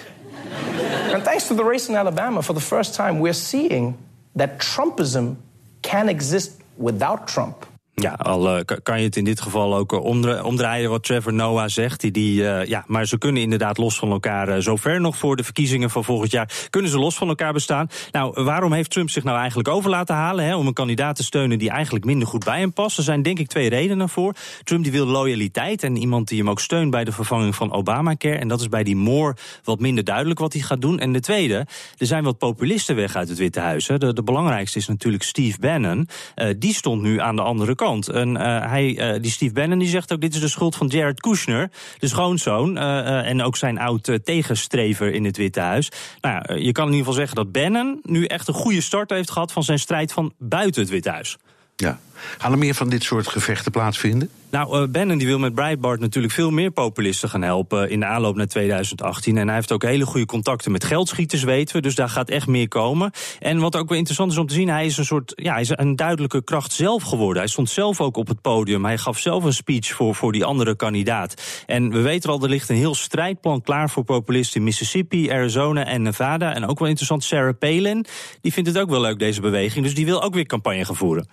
[1.12, 3.98] And thanks to the race in Alabama, for the first time, we're seeing
[4.37, 5.38] that Trumpism
[5.83, 7.66] can exist without Trump.
[8.00, 11.68] Ja, al uh, kan je het in dit geval ook uh, omdraaien wat Trevor Noah
[11.68, 12.00] zegt.
[12.00, 15.44] Die, die, uh, ja, maar ze kunnen inderdaad los van elkaar, zover nog voor de
[15.44, 17.88] verkiezingen van volgend jaar, kunnen ze los van elkaar bestaan.
[18.12, 21.22] Nou, waarom heeft Trump zich nou eigenlijk over laten halen hè, om een kandidaat te
[21.22, 22.98] steunen die eigenlijk minder goed bij hem past?
[22.98, 24.34] Er zijn denk ik twee redenen voor.
[24.64, 28.36] Trump die wil loyaliteit en iemand die hem ook steunt bij de vervanging van Obamacare.
[28.36, 30.98] En dat is bij die Moore wat minder duidelijk wat hij gaat doen.
[30.98, 31.66] En de tweede,
[31.98, 33.86] er zijn wat populisten weg uit het Witte Huis.
[33.86, 33.98] Hè.
[33.98, 36.08] De, de belangrijkste is natuurlijk Steve Bannon.
[36.56, 37.89] die stond nu aan de andere kant.
[37.98, 40.87] En uh, hij, uh, die Steve Bannon die zegt ook: dit is de schuld van
[40.87, 42.76] Jared Kushner, de schoonzoon.
[42.76, 45.88] Uh, en ook zijn oud tegenstrever in het Witte Huis.
[46.20, 49.31] Nou je kan in ieder geval zeggen dat Bannon nu echt een goede start heeft
[49.31, 51.37] gehad van zijn strijd van buiten het Witte Huis.
[51.76, 51.98] Ja.
[52.38, 54.30] Gaan er meer van dit soort gevechten plaatsvinden?
[54.50, 58.06] Nou, uh, Bannon die wil met Breitbart natuurlijk veel meer populisten gaan helpen in de
[58.06, 59.38] aanloop naar 2018.
[59.38, 61.83] En hij heeft ook hele goede contacten met geldschieters, weten we.
[61.83, 63.11] Dus daar gaat echt meer komen.
[63.38, 65.61] En wat ook wel interessant is om te zien, hij is een soort, ja, hij
[65.61, 67.42] is een duidelijke kracht zelf geworden.
[67.42, 68.85] Hij stond zelf ook op het podium.
[68.85, 71.62] Hij gaf zelf een speech voor, voor die andere kandidaat.
[71.66, 75.85] En we weten al, er ligt een heel strijdplan klaar voor populisten in Mississippi, Arizona
[75.85, 76.54] en Nevada.
[76.54, 78.06] En ook wel interessant, Sarah Palin,
[78.40, 79.85] die vindt het ook wel leuk, deze beweging.
[79.85, 81.28] Dus die wil ook weer campagne gaan voeren.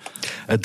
[0.45, 0.62] Het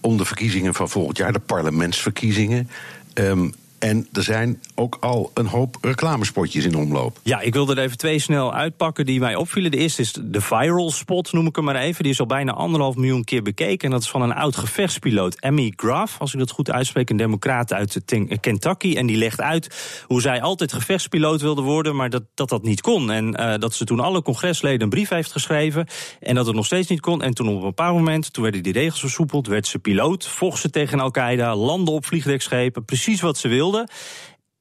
[0.00, 2.70] om de verkiezingen van volgend jaar, de parlementsverkiezingen.
[3.14, 7.18] Um, en er zijn ook al een hoop reclamespotjes in omloop.
[7.22, 9.70] Ja, ik wilde er even twee snel uitpakken die mij opvielen.
[9.70, 12.02] De eerste is de viral spot, noem ik hem maar even.
[12.02, 13.78] Die is al bijna anderhalf miljoen keer bekeken.
[13.78, 17.16] En dat is van een oud gevechtspiloot, Emmy Graf, als ik dat goed uitspreek, een
[17.16, 18.00] democraat uit
[18.40, 18.96] Kentucky.
[18.96, 22.80] En die legt uit hoe zij altijd gevechtspiloot wilde worden, maar dat dat, dat niet
[22.80, 23.10] kon.
[23.10, 25.86] En uh, dat ze toen alle congresleden een brief heeft geschreven.
[26.20, 27.22] En dat het nog steeds niet kon.
[27.22, 30.60] En toen op een bepaald moment, toen werden die regels versoepeld, werd ze piloot, vocht
[30.60, 33.65] ze tegen Al-Qaeda, landde op vliegdekschepen, precies wat ze wilde.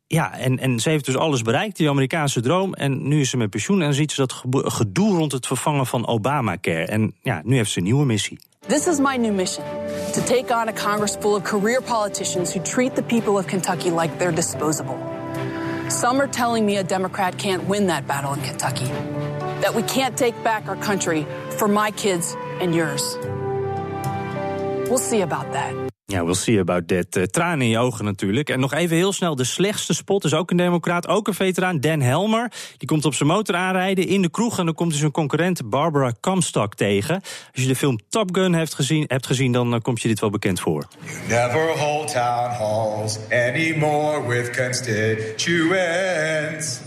[0.08, 2.74] Ja, en, en ze heeft dus alles bereikt, die Amerikaanse droom.
[2.74, 6.08] En nu is ze met pensioen en ziet ze dat gedoe rond het vervangen van
[6.08, 6.86] Obamacare.
[6.86, 8.40] En ja, nu heeft ze een nieuwe missie.
[8.68, 9.66] This is my new mission.
[10.14, 13.90] To take on a Congress full of career politicians who treat the people of Kentucky
[13.90, 14.98] like they're disposable.
[15.88, 18.88] Some are telling me a Democrat can't win that battle in Kentucky.
[19.62, 21.26] That we can't take back our country
[21.58, 23.18] for my kids and yours.
[24.90, 25.85] We'll see about that.
[26.08, 27.16] Ja, we'll see about that.
[27.16, 28.50] Uh, tranen in je ogen natuurlijk.
[28.50, 31.80] En nog even heel snel, de slechtste spot is ook een democraat, ook een veteraan,
[31.80, 32.52] Dan Helmer.
[32.78, 35.70] Die komt op zijn motor aanrijden in de kroeg en dan komt hij zijn concurrent
[35.70, 37.16] Barbara Comstock tegen.
[37.54, 40.20] Als je de film Top Gun hebt gezien, hebt gezien dan uh, komt je dit
[40.20, 40.88] wel bekend voor.
[41.06, 46.80] You never hold town halls anymore with constituents.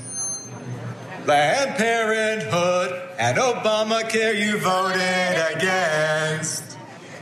[1.25, 6.68] Planned Parenthood and Obamacare you voted against.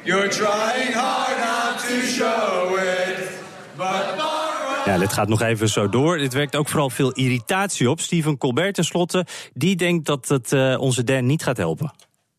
[0.07, 3.31] You're trying hard not to show it,
[3.77, 4.25] but
[4.85, 6.19] ja, dit gaat nog even zo door.
[6.19, 8.01] Dit werkt ook vooral veel irritatie op.
[8.01, 11.93] Stephen Colbert tenslotte, die denkt dat het uh, onze Dan niet gaat helpen.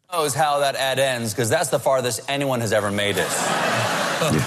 [0.07, 3.27] knows how that ad ends, because that's the farthest anyone has ever made it.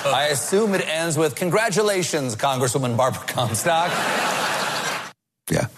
[0.07, 3.89] I assume it ends with congratulations, Congresswoman Barbara Comstock.
[5.45, 5.71] Ja,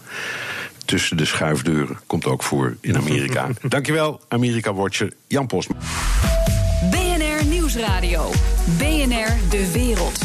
[0.84, 3.48] tussen de schuifdeuren komt ook voor in Amerika.
[3.68, 5.74] Dankjewel, Amerika-watcher Jan Posma.
[7.74, 8.30] Nieuwsradio.
[8.78, 10.18] BNR De Wereld.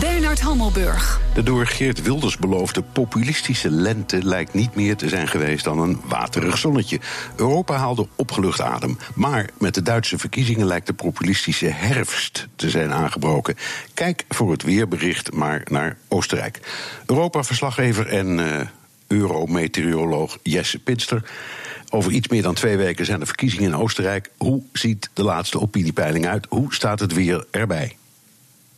[0.00, 1.20] Bernard Hammelburg.
[1.34, 6.00] De door Geert Wilders beloofde populistische lente lijkt niet meer te zijn geweest dan een
[6.04, 7.00] waterig zonnetje.
[7.36, 8.98] Europa haalde opgelucht adem.
[9.14, 13.56] Maar met de Duitse verkiezingen lijkt de populistische herfst te zijn aangebroken.
[13.94, 16.60] Kijk voor het weerbericht maar naar Oostenrijk.
[17.06, 18.60] Europa-verslaggever en uh,
[19.06, 21.22] eurometeoroloog Jesse Pinster.
[21.94, 24.30] Over iets meer dan twee weken zijn de verkiezingen in Oostenrijk.
[24.36, 26.46] Hoe ziet de laatste opiniepeiling uit?
[26.48, 27.96] Hoe staat het weer erbij?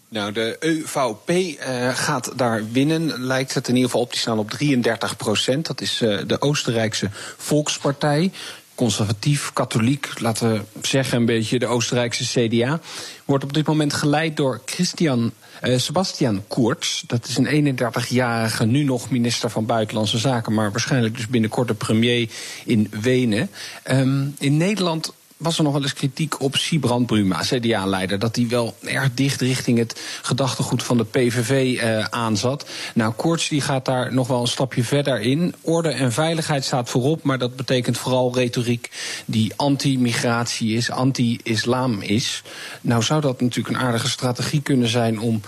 [0.09, 4.11] Nou, de EVP uh, gaat daar winnen, lijkt het in ieder geval op.
[4.11, 5.67] Die staan op 33 procent.
[5.67, 8.33] Dat is uh, de Oostenrijkse Volkspartij.
[8.75, 12.81] Conservatief, katholiek, laten we zeggen een beetje de Oostenrijkse CDA.
[13.25, 17.03] Wordt op dit moment geleid door Christian uh, Sebastian Kurz.
[17.07, 21.75] Dat is een 31-jarige, nu nog minister van Buitenlandse Zaken, maar waarschijnlijk dus binnenkort de
[21.75, 22.31] premier
[22.65, 23.51] in Wenen.
[23.91, 28.49] Um, in Nederland was er nog wel eens kritiek op Sibrand Bruma, CDA-leider, dat hij
[28.49, 32.69] wel erg dicht richting het gedachtegoed van de PVV uh, aanzat.
[32.95, 35.55] Nou, Koorts die gaat daar nog wel een stapje verder in.
[35.61, 38.91] Orde en veiligheid staat voorop, maar dat betekent vooral retoriek
[39.25, 42.43] die anti-migratie is, anti-islam is.
[42.81, 45.41] Nou zou dat natuurlijk een aardige strategie kunnen zijn om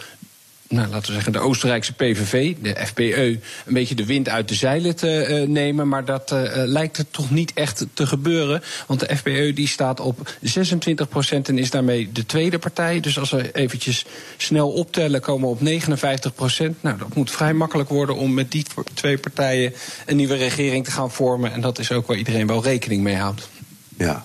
[0.68, 4.54] nou, laten we zeggen, de Oostenrijkse PVV, de FPE, een beetje de wind uit de
[4.54, 5.88] zeilen te uh, nemen.
[5.88, 8.62] Maar dat uh, lijkt het toch niet echt te gebeuren.
[8.86, 13.00] Want de FPE die staat op 26 procent en is daarmee de tweede partij.
[13.00, 14.04] Dus als we eventjes
[14.36, 16.82] snel optellen, komen we op 59 procent.
[16.82, 19.72] Nou, dat moet vrij makkelijk worden om met die twee partijen
[20.06, 21.52] een nieuwe regering te gaan vormen.
[21.52, 23.48] En dat is ook waar iedereen wel rekening mee houdt.
[23.96, 24.24] Ja.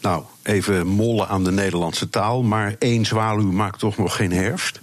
[0.00, 2.42] Nou, even mollen aan de Nederlandse taal.
[2.42, 4.80] Maar één zwaluw maakt toch nog geen herfst?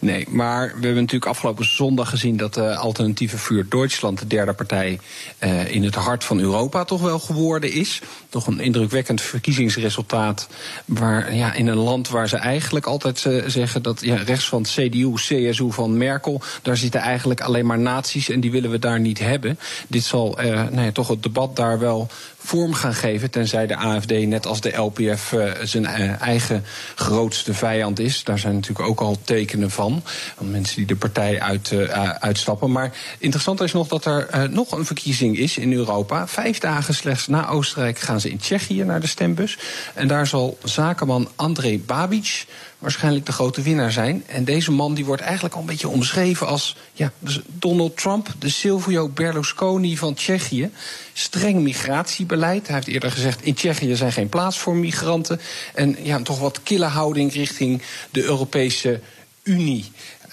[0.00, 4.52] Nee, maar we hebben natuurlijk afgelopen zondag gezien dat de alternatieve vuur Duitsland, de derde
[4.52, 5.00] partij
[5.40, 8.00] uh, in het hart van Europa, toch wel geworden is.
[8.28, 10.48] Toch een indrukwekkend verkiezingsresultaat.
[10.84, 14.62] Waar, ja, in een land waar ze eigenlijk altijd uh, zeggen dat ja, rechts van
[14.62, 19.00] CDU, CSU van Merkel, daar zitten eigenlijk alleen maar naties en die willen we daar
[19.00, 19.58] niet hebben.
[19.88, 22.08] Dit zal nou ja, toch het debat daar wel
[22.46, 23.30] vorm gaan geven.
[23.30, 28.24] Tenzij de AFD, net als de LPF, uh, zijn uh, eigen grootste vijand is.
[28.24, 30.02] Daar zijn natuurlijk ook al tekenen van.
[30.36, 32.72] Van mensen die de partij uit, uh, uitstappen.
[32.72, 36.28] Maar interessant is nog dat er nog een verkiezing is in Europa.
[36.28, 39.58] Vijf dagen slechts na Oostenrijk gaan ze in Tsjechië naar de stembus.
[39.94, 42.46] En daar zal zakenman André Babic
[42.86, 44.22] waarschijnlijk de grote winnaar zijn.
[44.26, 48.34] En deze man die wordt eigenlijk al een beetje omschreven als ja, dus Donald Trump,
[48.38, 50.70] de Silvio Berlusconi van Tsjechië.
[51.12, 52.66] Streng migratiebeleid.
[52.66, 55.40] Hij heeft eerder gezegd: in Tsjechië zijn geen plaats voor migranten.
[55.74, 59.00] En ja, toch wat kille houding richting de Europese
[59.42, 59.84] Unie.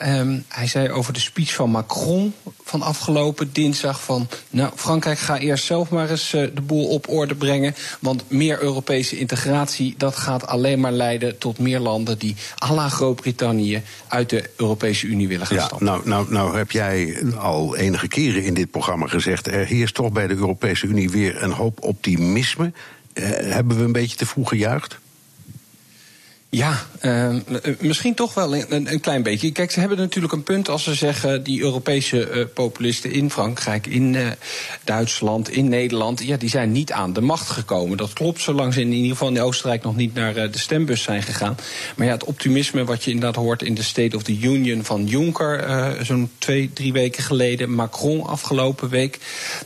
[0.07, 4.27] Um, hij zei over de speech van Macron van afgelopen dinsdag van...
[4.49, 7.75] nou, Frankrijk ga eerst zelf maar eens uh, de boel op orde brengen...
[7.99, 12.17] want meer Europese integratie, dat gaat alleen maar leiden tot meer landen...
[12.17, 15.85] die à la Groot-Brittannië uit de Europese Unie willen gaan ja, stappen.
[15.85, 19.47] Nou, nou, nou heb jij al enige keren in dit programma gezegd...
[19.47, 22.71] er heerst toch bij de Europese Unie weer een hoop optimisme.
[23.13, 25.01] Uh, hebben we een beetje te vroeg gejuicht?
[26.55, 27.35] Ja, uh,
[27.79, 29.51] misschien toch wel een, een, klein beetje.
[29.51, 31.43] Kijk, ze hebben natuurlijk een punt als ze zeggen...
[31.43, 34.27] die Europese uh, populisten in Frankrijk, in uh,
[34.83, 36.23] Duitsland, in Nederland...
[36.23, 37.97] ja, die zijn niet aan de macht gekomen.
[37.97, 39.83] Dat klopt, zolang ze in ieder geval in Oostenrijk...
[39.83, 41.57] nog niet naar de stembus zijn gegaan.
[41.95, 45.05] Maar ja, het optimisme wat je inderdaad hoort in de State of the Union van
[45.05, 46.05] Juncker...
[46.05, 49.19] zo'n twee, drie weken geleden, Macron afgelopen week...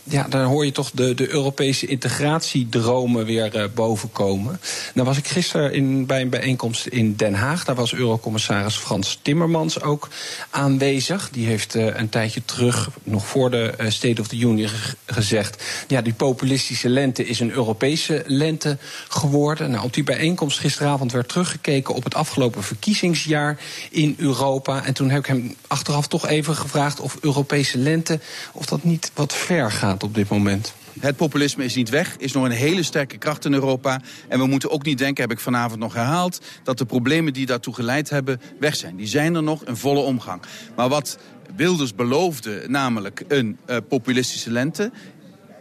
[0.04, 4.60] ja, daar hoor je toch de, de Europese integratiedromen weer bovenkomen.
[4.94, 7.66] Nou was ik gisteren in, bij een bijeenkomst in Den Haag.
[7.66, 10.10] Daar was Eurocommissaris Frans Timmermans ook
[10.50, 11.30] aanwezig.
[11.32, 14.70] Die heeft uh, een tijdje terug, nog voor de uh, State of the Union,
[15.06, 15.64] gezegd...
[15.88, 19.72] ja, die populistische lente is een Europese lente geworden.
[19.72, 21.94] Nou, op die bijeenkomst gisteravond werd teruggekeken...
[21.94, 23.60] op het afgelopen verkiezingsjaar
[23.92, 24.86] in Europa.
[24.86, 28.20] En toen heb ik hem achteraf toch even gevraagd of Europese lente...
[28.52, 30.74] of dat niet wat ver gaat op dit moment.
[31.00, 34.02] Het populisme is niet weg, is nog een hele sterke kracht in Europa.
[34.28, 36.42] En we moeten ook niet denken, heb ik vanavond nog herhaald...
[36.64, 38.96] dat de problemen die daartoe geleid hebben weg zijn.
[38.96, 40.42] Die zijn er nog in volle omgang.
[40.76, 41.18] Maar wat
[41.56, 44.92] Wilders beloofde, namelijk een uh, populistische lente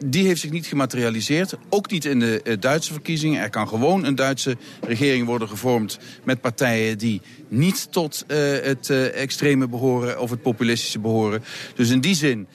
[0.04, 1.54] die heeft zich niet gematerialiseerd.
[1.68, 3.42] Ook niet in de uh, Duitse verkiezingen.
[3.42, 8.88] Er kan gewoon een Duitse regering worden gevormd met partijen die niet tot uh, het
[8.88, 11.44] uh, extreme behoren of het populistische behoren.
[11.74, 12.46] Dus in die zin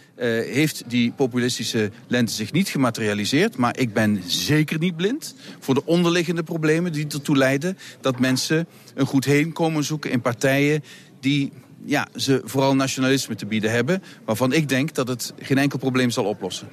[0.46, 3.58] heeft die populistische lente zich niet gematerialiseerd.
[3.58, 8.68] Maar ik ben zeker niet blind voor de onderliggende problemen die ertoe leiden dat mensen
[8.96, 10.84] een goed heen komen zoeken in partijen
[11.20, 11.52] die
[11.86, 14.04] ja, ze vooral nationalisme te bieden hebben.
[14.26, 16.68] Waarvan ik denk dat het geen enkel probleem zal oplossen.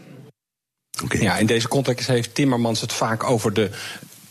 [1.05, 1.21] Okay.
[1.21, 3.71] Ja, in deze context heeft Timmermans het vaak over de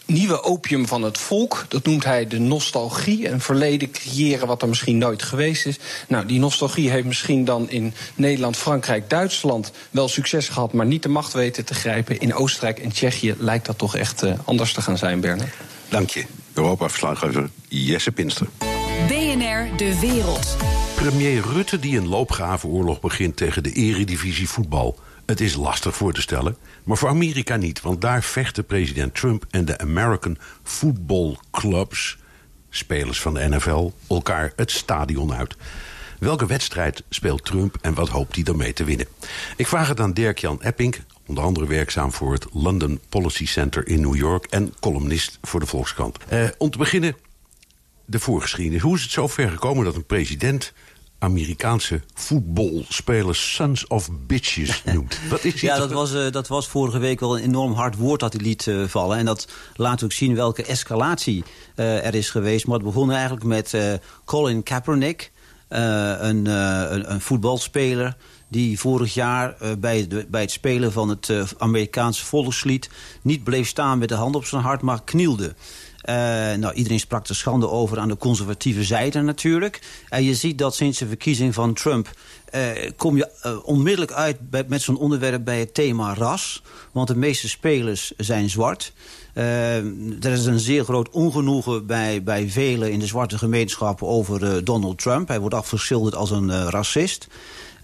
[0.07, 1.65] nieuwe opium van het volk.
[1.67, 3.29] Dat noemt hij de nostalgie.
[3.29, 5.79] Een verleden creëren wat er misschien nooit geweest is.
[6.07, 11.03] Nou, die nostalgie heeft misschien dan in Nederland, Frankrijk, Duitsland wel succes gehad, maar niet
[11.03, 12.19] de macht weten te grijpen.
[12.19, 15.53] In Oostenrijk en Tsjechië lijkt dat toch echt uh, anders te gaan zijn, Bernard.
[15.89, 16.25] Dank je.
[16.53, 18.47] Europa-verslaggever Jesse Pinster.
[19.07, 20.57] BNR De Wereld.
[20.95, 24.99] Premier Rutte die een loopgravenoorlog begint tegen de eredivisie voetbal.
[25.27, 27.81] Het is lastig voor te stellen, maar voor Amerika niet.
[27.81, 32.17] Want daar vechten president Trump en de American Football Clubs,
[32.69, 35.55] spelers van de NFL, elkaar het stadion uit.
[36.19, 39.07] Welke wedstrijd speelt Trump en wat hoopt hij daarmee te winnen?
[39.55, 44.01] Ik vraag het aan Dirk-Jan Epping, onder andere werkzaam voor het London Policy Center in
[44.01, 46.17] New York en columnist voor de Volkskrant.
[46.27, 47.15] Eh, om te beginnen
[48.05, 48.81] de voorgeschiedenis.
[48.81, 50.73] Hoe is het zo ver gekomen dat een president
[51.19, 55.19] Amerikaanse voetbalspelers sons of bitches noemt.
[55.29, 58.19] Wat is ja, dat was, uh, dat was vorige week wel een enorm hard woord
[58.19, 59.17] dat hij liet uh, vallen.
[59.17, 61.43] En dat laat ook zien welke escalatie
[61.75, 62.65] uh, er is geweest.
[62.67, 63.77] Maar het begon eigenlijk met
[64.25, 65.31] Colin Kaepernick,
[65.67, 68.15] een, een, een, voetbalspeler...
[68.47, 72.89] die vorig jaar bij, de, bij het spelen van het Amerikaanse volkslied...
[73.21, 75.55] niet bleef staan met de hand op zijn hart, maar knielde.
[76.09, 76.15] Uh,
[76.53, 79.81] nou, iedereen sprak er schande over aan de conservatieve zijde natuurlijk.
[80.09, 82.09] En je ziet dat sinds de verkiezing van Trump...
[82.55, 86.63] Uh, kom je uh, onmiddellijk uit bij, met zo'n onderwerp bij het thema ras.
[86.91, 88.93] Want de meeste spelers zijn zwart.
[89.33, 94.97] er is een zeer groot ongenoegen bij, bij velen in de zwarte gemeenschappen over Donald
[94.97, 95.27] Trump.
[95.27, 97.27] Hij wordt afgeschilderd als een racist.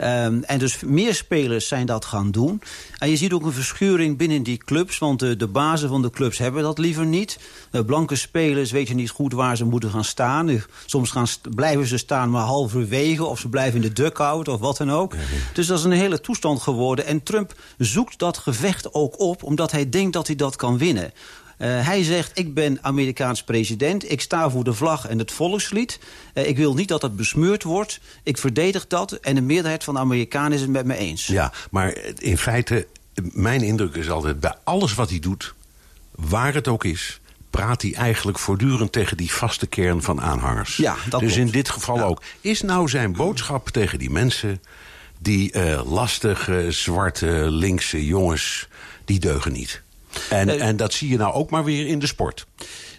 [0.01, 2.61] Um, en dus meer spelers zijn dat gaan doen.
[2.97, 4.97] En je ziet ook een verschuring binnen die clubs.
[4.97, 7.39] Want de, de bazen van de clubs hebben dat liever niet.
[7.71, 10.63] De blanke spelers weten niet goed waar ze moeten gaan staan.
[10.85, 13.23] Soms gaan, blijven ze staan maar halverwege.
[13.23, 15.15] Of ze blijven in de dugout of wat dan ook.
[15.53, 17.05] Dus dat is een hele toestand geworden.
[17.05, 19.43] En Trump zoekt dat gevecht ook op.
[19.43, 21.11] Omdat hij denkt dat hij dat kan winnen.
[21.63, 24.11] Uh, hij zegt, ik ben Amerikaans president.
[24.11, 25.99] Ik sta voor de vlag en het volkslied.
[26.33, 27.99] Uh, ik wil niet dat dat besmeurd wordt.
[28.23, 29.11] Ik verdedig dat.
[29.11, 31.27] En de meerderheid van de Amerikanen is het met me eens.
[31.27, 32.87] Ja, maar in feite,
[33.21, 34.39] mijn indruk is altijd...
[34.39, 35.53] bij alles wat hij doet,
[36.11, 40.77] waar het ook is praat hij eigenlijk voortdurend tegen die vaste kern van aanhangers.
[40.77, 42.03] Ja, dat dus in dit geval ja.
[42.03, 42.21] ook.
[42.41, 44.61] Is nou zijn boodschap tegen die mensen...
[45.19, 48.67] die uh, lastige, zwarte, linkse jongens,
[49.05, 49.81] die deugen niet?
[50.29, 52.45] En, uh, en dat zie je nou ook maar weer in de sport.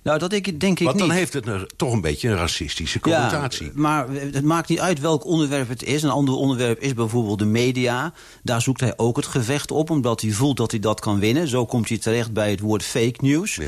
[0.03, 1.17] Nou, dat ik, denk ik Want dan niet.
[1.17, 3.67] heeft het een, toch een beetje een racistische connotatie.
[3.67, 6.03] Ja, maar het maakt niet uit welk onderwerp het is.
[6.03, 8.13] Een ander onderwerp is bijvoorbeeld de media.
[8.43, 11.49] Daar zoekt hij ook het gevecht op, omdat hij voelt dat hij dat kan winnen.
[11.49, 13.55] Zo komt hij terecht bij het woord fake news.
[13.55, 13.65] Ja.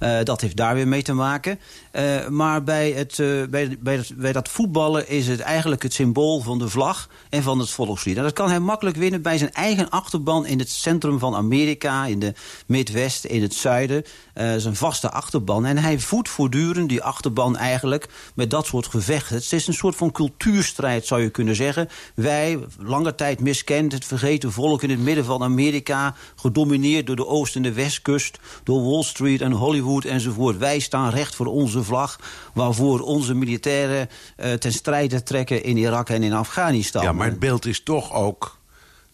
[0.00, 1.58] Uh, dat heeft daar weer mee te maken.
[1.92, 3.78] Uh, maar bij, het, uh, bij,
[4.16, 8.16] bij, dat voetballen is het eigenlijk het symbool van de vlag en van het volkslied.
[8.16, 12.06] En dat kan hij makkelijk winnen bij zijn eigen achterban in het centrum van Amerika,
[12.06, 12.32] in de
[12.66, 14.04] Midwest, in het zuiden.
[14.34, 15.39] zijn vaste achterban.
[15.46, 19.36] En hij voedt voortdurend die achterban eigenlijk met dat soort gevechten.
[19.36, 21.88] Het is een soort van cultuurstrijd, zou je kunnen zeggen.
[22.14, 27.26] Wij, lange tijd miskend, het vergeten volk in het midden van Amerika, gedomineerd door de
[27.26, 30.58] Oost- en de Westkust, door Wall Street en Hollywood enzovoort.
[30.58, 32.18] Wij staan recht voor onze vlag...
[32.54, 37.02] waarvoor onze militairen uh, ten strijde trekken in Irak en in Afghanistan.
[37.02, 38.58] Ja, maar het beeld is toch ook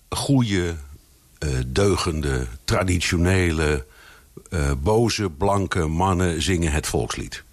[0.08, 0.74] goede,
[1.38, 3.84] uh, deugende, traditionele...
[4.50, 7.44] Uh, boze, blanke mannen zingen het volkslied.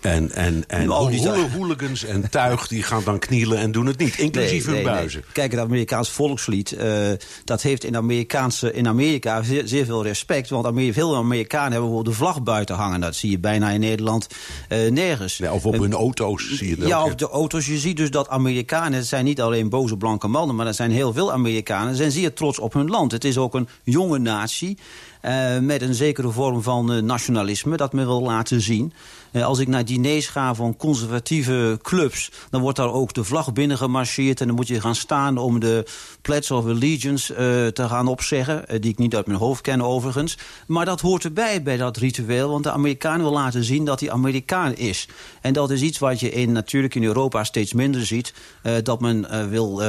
[0.00, 3.98] En, en, en Oh, hoele, hooligans en tuig die gaan dan knielen en doen het
[3.98, 4.18] niet.
[4.18, 5.20] Inclusief Nee, hun nee, buizen.
[5.20, 5.32] nee.
[5.32, 7.08] Kijk, het Amerikaans volkslied, eh,
[7.44, 10.48] dat heeft in, Amerikaanse, in Amerika zeer, zeer veel respect.
[10.48, 13.00] Want veel Amerikanen hebben bijvoorbeeld de vlag buiten hangen.
[13.00, 14.26] Dat zie je bijna in Nederland
[14.68, 15.36] eh, nergens.
[15.36, 17.66] Ja, of op hun auto's zie je het Ja, ook, of de auto's.
[17.66, 20.56] Je ziet dus dat Amerikanen, het zijn niet alleen boze blanke mannen...
[20.56, 23.12] maar er zijn heel veel Amerikanen, zijn zeer trots op hun land.
[23.12, 24.78] Het is ook een jonge natie...
[25.22, 28.92] Uh, met een zekere vorm van uh, nationalisme, dat men wil laten zien.
[29.32, 32.30] Uh, als ik naar diners ga van conservatieve clubs...
[32.50, 34.40] dan wordt daar ook de vlag binnengemarcheerd...
[34.40, 35.84] en dan moet je gaan staan om de
[36.22, 37.34] Pledge of Allegiance
[37.72, 38.80] te gaan opzeggen...
[38.80, 40.38] die ik niet uit mijn hoofd ken overigens.
[40.66, 42.50] Maar dat hoort erbij bij dat ritueel...
[42.50, 45.08] want de Amerikaan wil laten zien dat hij Amerikaan is.
[45.40, 48.34] En dat is iets wat je in, natuurlijk in Europa steeds minder ziet...
[48.82, 49.82] dat men wil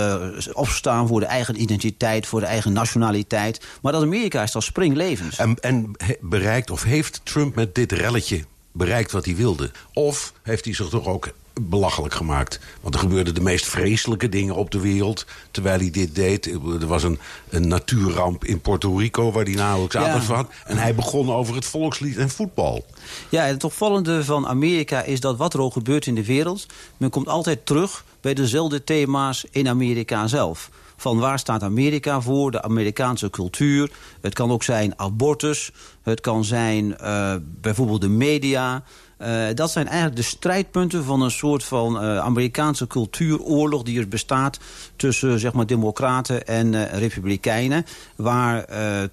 [0.53, 3.65] opstaan voor de eigen identiteit, voor de eigen nationaliteit.
[3.81, 5.18] Maar dat Amerika is dat springleven.
[5.37, 9.71] En, en he- bereikt, of heeft Trump met dit relletje bereikt wat hij wilde?
[9.93, 11.29] Of heeft hij zich toch ook
[11.61, 12.59] belachelijk gemaakt?
[12.81, 15.25] Want er gebeurden de meest vreselijke dingen op de wereld...
[15.51, 16.45] terwijl hij dit deed.
[16.45, 19.31] Er was een, een natuurramp in Puerto Rico...
[19.31, 20.05] waar hij nauwelijks Ja.
[20.05, 20.51] aandacht voor had.
[20.65, 22.85] En hij begon over het volkslied en voetbal.
[23.29, 26.65] Ja, het opvallende van Amerika is dat wat er ook gebeurt in de wereld...
[26.97, 30.69] men komt altijd terug bij dezelfde thema's in Amerika zelf.
[30.99, 33.91] Van waar staat Amerika voor, de Amerikaanse cultuur.
[34.21, 35.71] Het kan ook zijn abortus.
[36.03, 38.83] Het kan zijn uh, bijvoorbeeld de media.
[39.21, 43.83] Uh, dat zijn eigenlijk de strijdpunten van een soort van uh, Amerikaanse cultuuroorlog...
[43.83, 44.59] die er bestaat
[44.95, 47.85] tussen zeg maar, democraten en republikeinen...
[48.15, 48.65] waar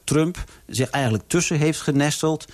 [0.05, 2.45] Trump zich eigenlijk tussen heeft genesteld...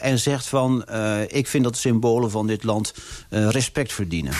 [0.00, 0.84] en zegt van,
[1.28, 2.94] ik vind dat de symbolen van dit land
[3.28, 4.32] respect verdienen.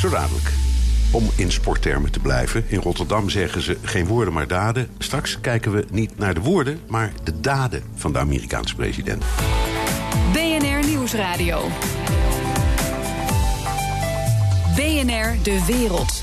[0.00, 0.67] Zo dadelijk.
[1.10, 2.64] Om in sporttermen te blijven.
[2.66, 4.88] In Rotterdam zeggen ze geen woorden maar daden.
[4.98, 9.24] Straks kijken we niet naar de woorden, maar de daden van de Amerikaanse president.
[10.32, 11.60] BNR Nieuwsradio.
[14.76, 16.22] BNR De Wereld.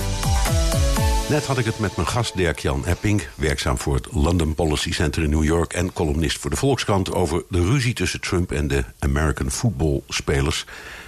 [1.30, 3.24] Net had ik het met mijn gast Dirk-Jan Epping...
[3.36, 5.74] werkzaam voor het London Policy Center in New York...
[5.74, 7.14] en columnist voor de Volkskrant...
[7.14, 10.66] over de ruzie tussen Trump en de American football spelers.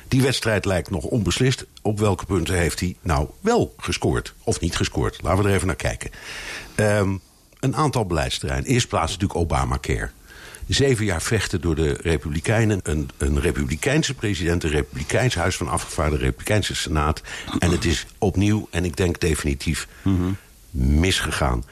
[0.07, 1.65] Die wedstrijd lijkt nog onbeslist.
[1.81, 4.33] Op welke punten heeft hij nou wel gescoord?
[4.43, 5.19] Of niet gescoord?
[5.21, 6.11] Laten we er even naar kijken.
[6.75, 7.21] Um,
[7.59, 8.69] een aantal beleidsterreinen.
[8.69, 10.09] Eerst plaats natuurlijk Obamacare.
[10.67, 12.79] Zeven jaar vechten door de Republikeinen.
[12.83, 17.21] Een, een Republikeinse president, een Republikeins Huis van Afgevaardigden, een Republikeinse Senaat.
[17.59, 20.37] En het is opnieuw, en ik denk definitief, mm -hmm.
[20.99, 21.63] misgegaan.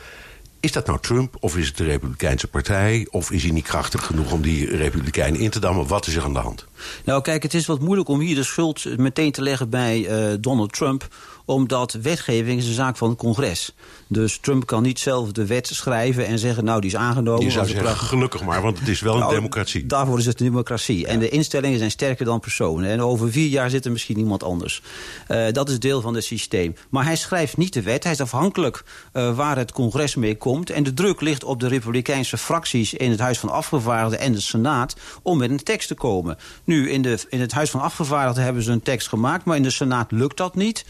[0.66, 3.08] Is dat nou Trump of is het de Republikeinse Partij?
[3.12, 5.88] Of is hij niet krachtig genoeg om die Republikeinen in te dammen?
[5.88, 6.66] Wat is er aan de hand?
[7.04, 10.38] Nou, kijk, het is wat moeilijk om hier de schuld meteen te leggen bij uh,
[10.40, 11.08] Donald Trump
[11.46, 13.76] omdat wetgeving is een zaak van het congres.
[14.08, 16.64] Dus Trump kan niet zelf de wet schrijven en zeggen...
[16.64, 17.44] nou, die is aangenomen.
[17.44, 19.86] Je zou zeggen, gelukkig maar, want het is wel een nou, democratie.
[19.86, 21.08] Daarvoor is het een democratie.
[21.08, 22.90] En de instellingen zijn sterker dan personen.
[22.90, 24.82] En over vier jaar zit er misschien iemand anders.
[25.28, 26.76] Uh, dat is deel van het systeem.
[26.90, 28.04] Maar hij schrijft niet de wet.
[28.04, 28.84] Hij is afhankelijk
[29.14, 30.70] uh, waar het congres mee komt.
[30.70, 32.94] En de druk ligt op de republikeinse fracties...
[32.94, 34.96] in het Huis van Afgevaardigden en de Senaat...
[35.22, 36.38] om met een tekst te komen.
[36.64, 39.46] Nu, in, de, in het Huis van Afgevaardigden hebben ze een tekst gemaakt...
[39.46, 40.86] maar in de Senaat lukt dat niet.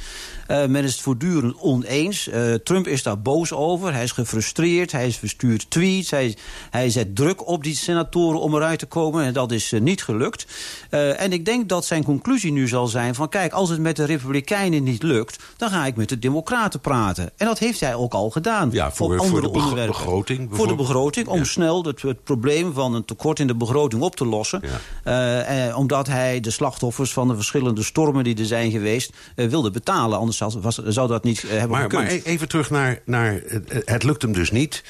[0.48, 2.30] Uh, men is het voortdurend oneens.
[2.64, 3.94] Trump is daar boos over.
[3.94, 4.92] Hij is gefrustreerd.
[4.92, 6.12] Hij verstuurt tweets.
[6.12, 6.38] Hij,
[6.70, 9.24] hij zet druk op die senatoren om eruit te komen.
[9.24, 10.46] En dat is uh, niet gelukt.
[10.90, 13.30] en ik denk dat zijn conclusie nu zal zijn van...
[13.30, 15.44] kijk, als het met de Republikeinen niet lukt...
[15.58, 17.32] dan ga ik met de Democraten praten.
[17.38, 18.70] En dat heeft hij ook al gedaan.
[18.72, 19.50] Ja, voor, voor de
[19.88, 20.50] begroting.
[20.52, 21.44] Voor de begroting, om ja.
[21.44, 24.62] snel het, het, probleem van een tekort in de begroting op te lossen.
[25.04, 25.76] Ja.
[25.76, 29.14] omdat hij de slachtoffers van de verschillende stormen die er zijn geweest...
[29.36, 32.04] wilde betalen, anders was, was, zou dat niet hebben maar, gekund.
[32.04, 33.42] Maar even terug naar, naar
[33.86, 34.84] het lukt hem dus niet.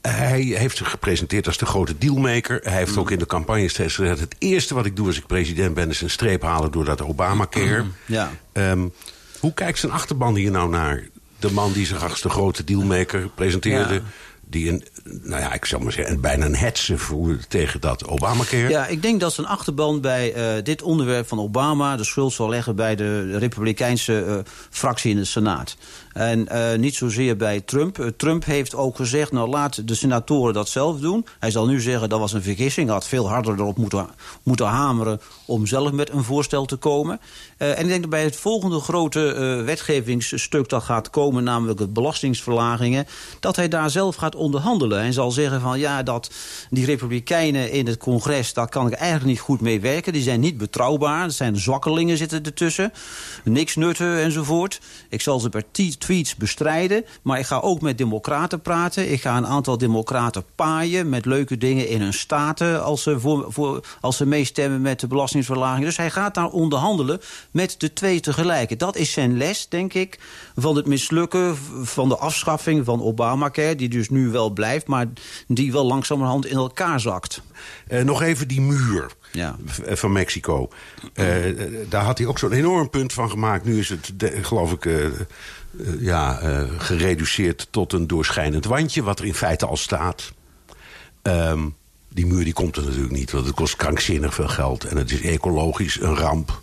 [0.00, 2.60] Hij heeft zich gepresenteerd als de grote dealmaker.
[2.62, 4.20] Hij heeft ook in de campagne steeds gezegd...
[4.20, 5.90] het eerste wat ik doe als ik president ben...
[5.90, 7.84] is een streep halen door dat Obamacare.
[8.06, 8.30] Ja.
[8.52, 8.92] Um,
[9.40, 11.02] hoe kijkt zijn achterban hier nou naar?
[11.38, 13.94] De man die zich als de grote dealmaker presenteerde...
[13.94, 14.02] Ja
[14.54, 14.84] die een,
[15.22, 18.68] nou ja, ik zou maar zeggen, bijna een hetze voerde tegen dat Obamacare.
[18.68, 21.96] Ja, ik denk dat zijn achterban bij uh, dit onderwerp van Obama...
[21.96, 24.36] de schuld zal leggen bij de republikeinse uh,
[24.70, 25.76] fractie in de Senaat.
[26.14, 27.98] En uh, niet zozeer bij Trump.
[27.98, 31.26] Uh, Trump heeft ook gezegd, nou laat de senatoren dat zelf doen.
[31.38, 32.86] Hij zal nu zeggen, dat was een vergissing.
[32.86, 34.06] Hij had veel harder erop moeten,
[34.42, 37.20] moeten hameren om zelf met een voorstel te komen.
[37.58, 39.20] Uh, en ik denk dat bij het volgende grote
[39.64, 41.44] wetgevingsstuk dat gaat komen...
[41.44, 43.06] namelijk het belastingsverlagingen...
[43.40, 45.00] dat hij daar zelf gaat onderhandelen.
[45.00, 46.30] En zal zeggen van, ja, dat
[46.70, 48.52] die republikeinen in het congres...
[48.52, 50.12] daar kan ik eigenlijk niet goed mee werken.
[50.12, 51.24] Die zijn niet betrouwbaar.
[51.24, 52.92] Er zijn zwakkelingen zitten ertussen.
[53.44, 54.80] Niks nutten enzovoort.
[55.08, 55.64] Ik zal ze per
[56.04, 57.04] tweets bestrijden.
[57.22, 59.12] Maar ik ga ook met democraten praten.
[59.12, 62.84] Ik ga een aantal democraten paaien met leuke dingen in hun staten...
[62.84, 65.84] als ze, voor, voor, als ze meestemmen met de belastingsverlaging.
[65.84, 68.78] Dus hij gaat daar onderhandelen met de twee tegelijk.
[68.78, 70.18] Dat is zijn les, denk ik,
[70.56, 73.76] van het mislukken van de afschaffing van Obamacare...
[73.76, 75.06] die dus nu wel blijft, maar
[75.46, 77.42] die wel langzamerhand in elkaar zakt.
[77.88, 79.56] Uh, nog even die muur ja.
[79.84, 80.68] van Mexico.
[81.14, 81.26] Uh,
[81.88, 83.64] daar had hij ook zo'n enorm punt van gemaakt.
[83.64, 84.84] Nu is het, de, geloof ik...
[84.84, 85.10] Uh, uh,
[85.98, 89.02] ja, uh, gereduceerd tot een doorschijnend wandje...
[89.02, 90.32] wat er in feite al staat.
[91.22, 91.74] Um,
[92.08, 94.84] die muur die komt er natuurlijk niet, want het kost krankzinnig veel geld...
[94.84, 96.62] en het is ecologisch een ramp.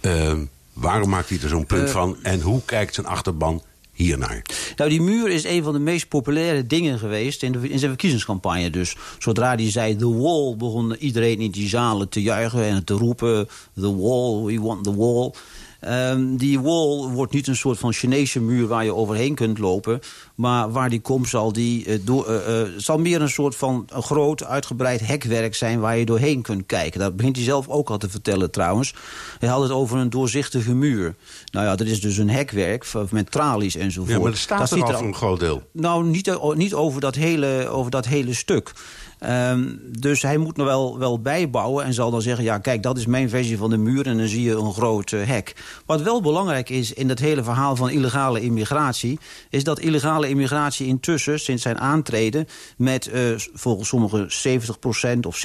[0.00, 2.16] Um, waarom maakt hij er zo'n punt uh, van?
[2.22, 4.42] En hoe kijkt zijn achterban hiernaar?
[4.76, 7.90] Nou, die muur is een van de meest populaire dingen geweest in, de, in zijn
[7.90, 8.70] verkiezingscampagne.
[8.70, 12.94] Dus zodra hij zei The Wall, begon iedereen in die zalen te juichen en te
[12.94, 13.48] roepen...
[13.74, 15.34] The Wall, we want the Wall...
[15.88, 20.00] Um, die wall wordt niet een soort van Chinese muur waar je overheen kunt lopen.
[20.34, 22.42] Maar waar die komt zal, die, uh, door,
[22.76, 27.00] zal meer een soort van een groot uitgebreid hekwerk zijn waar je doorheen kunt kijken.
[27.00, 28.94] Dat begint hij zelf ook al te vertellen trouwens.
[29.38, 31.14] Hij had het over een doorzichtige muur.
[31.52, 34.12] Nou ja, dat is dus een hekwerk met tralies enzovoort.
[34.12, 35.62] Ja, maar er staat er al voor een groot deel.
[35.72, 38.72] Nou, niet, niet over, dat hele, over dat hele stuk.
[39.26, 42.44] Um, dus hij moet nog wel, wel bijbouwen en zal dan zeggen...
[42.44, 45.10] ja, kijk, dat is mijn versie van de muur en dan zie je een groot
[45.10, 45.54] uh, hek.
[45.86, 49.18] Wat wel belangrijk is in het hele verhaal van illegale immigratie...
[49.50, 52.46] is dat illegale immigratie intussen, sinds zijn aantreden...
[52.76, 54.28] met uh, volgens sommigen
[55.16, 55.44] 70% of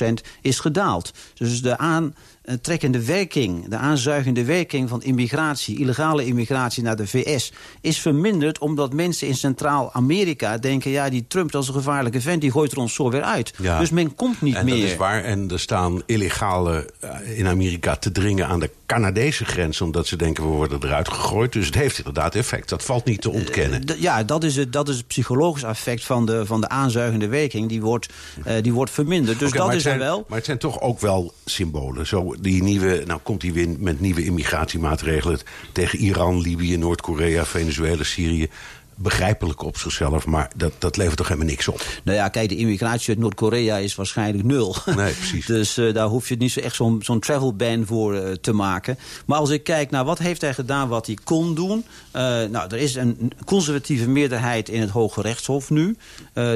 [0.00, 1.12] 60% is gedaald.
[1.34, 2.14] Dus de aan
[2.60, 8.92] trekkende werking, de aanzuigende werking van immigratie, illegale immigratie naar de VS, is verminderd omdat
[8.92, 12.78] mensen in Centraal-Amerika denken, ja, die Trump dat is een gevaarlijke vent, die gooit er
[12.78, 13.52] ons zo weer uit.
[13.58, 13.78] Ja.
[13.78, 14.80] Dus men komt niet en meer.
[14.80, 15.24] Dat is waar.
[15.24, 16.90] En er staan illegale
[17.36, 21.52] in Amerika te dringen aan de Canadese grens, omdat ze denken we worden eruit gegooid.
[21.52, 22.68] Dus het heeft inderdaad effect.
[22.68, 23.82] Dat valt niet te ontkennen.
[23.90, 27.28] Uh, ja, dat is het, dat is het psychologisch effect van de, van de aanzuigende
[27.28, 27.68] werking.
[27.68, 28.08] Die wordt,
[28.46, 29.38] uh, die wordt verminderd.
[29.38, 30.24] Dus okay, dat is zijn, er wel.
[30.28, 32.06] Maar het zijn toch ook wel symbolen.
[32.06, 35.38] Zo die nieuwe, nou komt hij weer met nieuwe immigratiemaatregelen
[35.72, 38.48] tegen Iran, Libië, Noord-Korea, Venezuela, Syrië
[38.96, 41.86] begrijpelijk op zichzelf, maar dat, dat levert toch helemaal niks op?
[42.04, 44.76] Nou ja, kijk, de immigratie uit Noord-Korea is waarschijnlijk nul.
[44.86, 45.46] Nee, precies.
[45.46, 48.52] dus uh, daar hoef je niet zo echt zo'n zo'n travel ban voor uh, te
[48.52, 48.98] maken.
[49.26, 51.84] Maar als ik kijk naar wat heeft hij gedaan wat hij kon doen...
[52.16, 55.96] Uh, nou, er is een conservatieve meerderheid in het Hoge Rechtshof nu.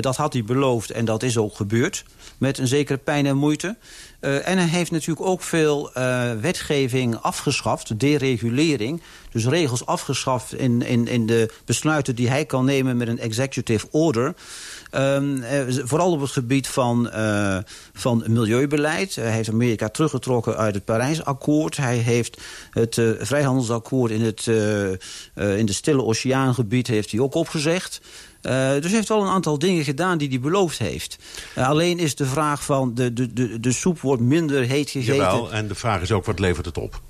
[0.01, 2.05] dat had hij beloofd en dat is ook gebeurd.
[2.38, 3.76] met een zekere pijn en moeite.
[4.21, 9.03] Uh, en hij heeft natuurlijk ook veel uh, wetgeving afgeschaft, deregulering.
[9.31, 13.87] Dus regels afgeschaft in, in, in de besluiten die hij kan nemen met een executive
[13.91, 14.35] order.
[14.95, 15.43] Um,
[15.84, 17.59] vooral op het gebied van, uh,
[17.93, 19.14] van milieubeleid.
[19.14, 21.76] Hij heeft Amerika teruggetrokken uit het Parijsakkoord.
[21.76, 24.47] Hij heeft het vrijhandelsakkoord in, het,
[25.34, 28.01] in de Stille Oceaangebied heeft hij ook opgezegd.
[28.43, 31.18] Uh, dus heeft wel een aantal dingen gedaan die hij beloofd heeft.
[31.55, 35.14] Alleen is de vraag van de, de, de, de soep wordt minder heet gegeten.
[35.14, 37.01] Jawel, en de vraag is ook wat levert het op?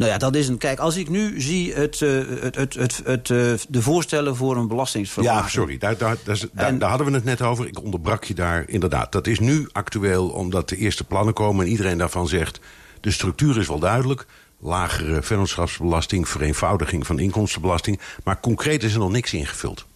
[0.00, 0.58] Nou ja, dat is een...
[0.58, 4.68] Kijk, als ik nu zie het, uh, het, het, het, het, de voorstellen voor een
[4.68, 5.44] belastingsverlaging...
[5.44, 7.66] Ja, sorry, daar, daar, daar, en, daar, hadden we het net over.
[7.66, 9.12] Ik onderbrak je daar inderdaad.
[9.12, 11.64] Dat is nu actueel omdat de eerste plannen komen...
[11.64, 12.60] en iedereen daarvan zegt,
[13.00, 14.26] de structuur is wel duidelijk
[14.58, 18.00] lagere vennootschapsbelasting, vereenvoudiging van inkomstenbelasting.
[18.24, 19.86] Maar concreet is er nog niks ingevuld.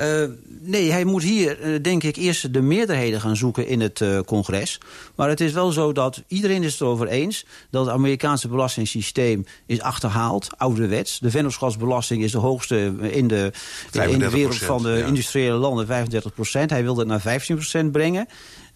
[0.00, 0.24] Uh,
[0.60, 4.20] nee, hij moet hier, uh, denk ik, eerst de meerderheden gaan zoeken in het uh,
[4.20, 4.80] congres.
[5.14, 7.46] Maar het is wel zo dat iedereen is het erover eens...
[7.70, 11.18] dat het Amerikaanse belastingssysteem is achterhaald, ouderwets.
[11.18, 13.52] De vennootschapsbelasting is de hoogste in de,
[13.92, 15.06] in de wereld van de ja.
[15.06, 16.70] industriële landen, 35 procent.
[16.70, 18.26] Hij wil dat naar 15 procent brengen.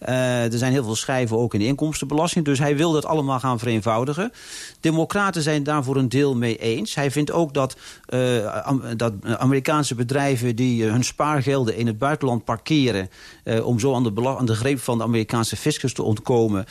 [0.08, 2.44] Uh, er zijn heel veel schijven ook in de inkomstenbelasting.
[2.44, 4.32] Dus hij wil dat allemaal gaan vereenvoudigen.
[4.80, 6.94] Democraten zijn daar voor een deel mee eens.
[6.94, 7.76] Hij vindt ook dat,
[8.64, 13.08] am, dat Amerikaanse bedrijven die uh, hun spaargelden in het buitenland parkeren...
[13.62, 14.02] om zo aan
[14.44, 16.64] de, greep van de Amerikaanse fiscus te ontkomen...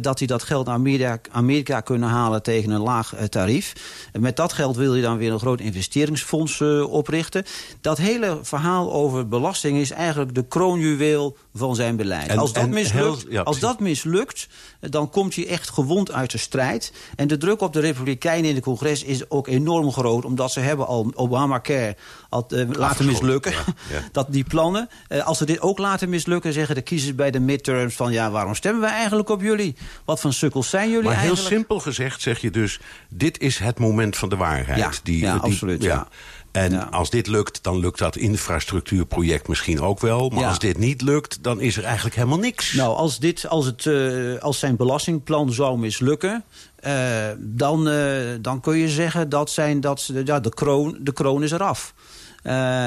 [0.00, 3.72] dat die dat geld naar Amerika, Amerika kunnen halen tegen een laag tarief.
[4.12, 7.44] En met dat geld wil je dan weer een groot investeringsfonds oprichten.
[7.80, 12.28] Dat hele verhaal over belasting is eigenlijk de kroonjuweel van zijn beleid.
[12.28, 14.48] En, Als dat mislukt, heel, ja, als dat mislukt,
[14.80, 16.92] dan komt hij echt gewond uit de strijd.
[17.16, 20.24] En de druk op de Republikeinen in het congres is ook enorm groot...
[20.24, 21.96] omdat ze hebben al Obamacare
[22.28, 23.52] al, uh, laten mislukken.
[23.52, 23.64] Ja,
[23.96, 24.08] ja.
[24.12, 26.52] dat die plannen, uh, als ze dit ook laten mislukken...
[26.52, 28.12] zeggen de kiezers bij de midterms van...
[28.12, 29.76] ja, waarom stemmen wij eigenlijk op jullie?
[30.04, 31.42] Wat voor sukkels zijn jullie maar eigenlijk?
[31.42, 32.80] Maar heel simpel gezegd zeg je dus...
[33.08, 34.78] dit is het moment van de waarheid.
[34.78, 35.82] Ja, die, ja die, absoluut.
[35.82, 36.08] Ja.
[36.56, 40.28] En als dit lukt, dan lukt dat infrastructuurproject misschien ook wel.
[40.28, 40.48] Maar ja.
[40.48, 42.72] als dit niet lukt, dan is er eigenlijk helemaal niks.
[42.72, 46.44] Nou, als, dit, als, het, uh, als zijn belastingplan zou mislukken...
[46.86, 46.92] Uh,
[47.38, 51.50] dan, uh, dan kun je zeggen dat, zijn, dat ja, de, kroon, de kroon is
[51.50, 51.94] eraf.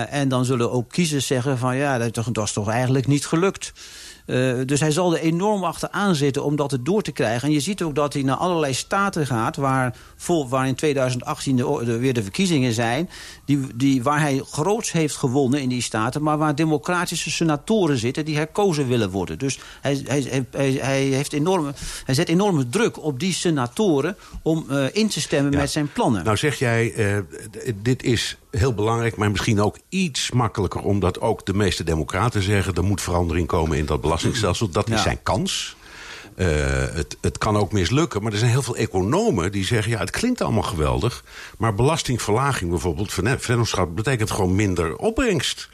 [0.09, 3.73] En dan zullen ook kiezers zeggen van ja, dat, dat is toch eigenlijk niet gelukt.
[4.29, 7.47] Uh, dus hij zal er enorm achteraan zitten om dat door te krijgen.
[7.47, 9.55] En je ziet ook dat hij naar allerlei staten gaat...
[9.55, 13.09] waar, vol, waar in 2018 de, de, weer de verkiezingen zijn...
[13.45, 16.23] Die, die, waar hij groots heeft gewonnen in die staten...
[16.23, 19.37] maar waar democratische senatoren zitten die herkozen willen worden.
[19.37, 21.73] Dus hij, hij, hij, hij heeft enorme,
[22.05, 24.17] hij zet enorme druk op die senatoren...
[24.41, 25.57] om uh, in te stemmen ja.
[25.57, 26.23] met zijn plannen.
[26.23, 27.17] Nou zeg jij, uh,
[27.75, 30.81] dit is heel belangrijk, maar misschien ook iets makkelijker...
[30.81, 32.73] omdat ook de meeste democraten zeggen...
[32.73, 34.69] er moet verandering komen in dat belastingstelsel.
[34.69, 35.01] Dat is ja.
[35.01, 35.75] zijn kans.
[36.35, 36.47] Uh,
[36.93, 39.91] het, het kan ook mislukken, maar er zijn heel veel economen die zeggen...
[39.91, 41.23] ja, het klinkt allemaal geweldig,
[41.57, 43.13] maar belastingverlaging bijvoorbeeld...
[43.37, 45.69] vennootschap betekent gewoon minder opbrengst.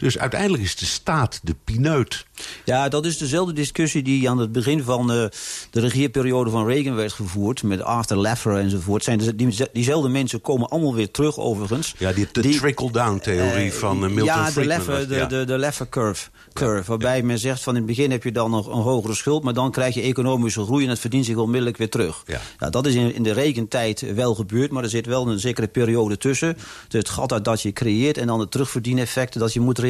[0.00, 2.26] Dus uiteindelijk is de staat de pineut.
[2.64, 5.24] Ja, dat is dezelfde discussie die aan het begin van uh,
[5.70, 7.62] de regeerperiode van Reagan werd gevoerd.
[7.62, 9.04] Met Arthur Laffer enzovoort.
[9.04, 11.94] Zijn de, die, diezelfde mensen komen allemaal weer terug overigens.
[11.98, 14.76] Ja, die, de trickle-down-theorie uh, van uh, Milton ja, de Friedman.
[14.76, 15.26] Laffer, de, ja.
[15.26, 16.28] de, de Laffer curve.
[16.52, 17.24] curve waarbij ja.
[17.24, 19.44] men zegt van in het begin heb je dan nog een hogere schuld...
[19.44, 22.22] maar dan krijg je economische groei en het verdient zich onmiddellijk weer terug.
[22.26, 22.40] Ja.
[22.58, 25.68] Nou, dat is in, in de Reagan-tijd wel gebeurd, maar er zit wel een zekere
[25.68, 26.56] periode tussen.
[26.88, 29.89] Het gat dat je creëert en dan de terugverdieneffecten dat je moet realiseren.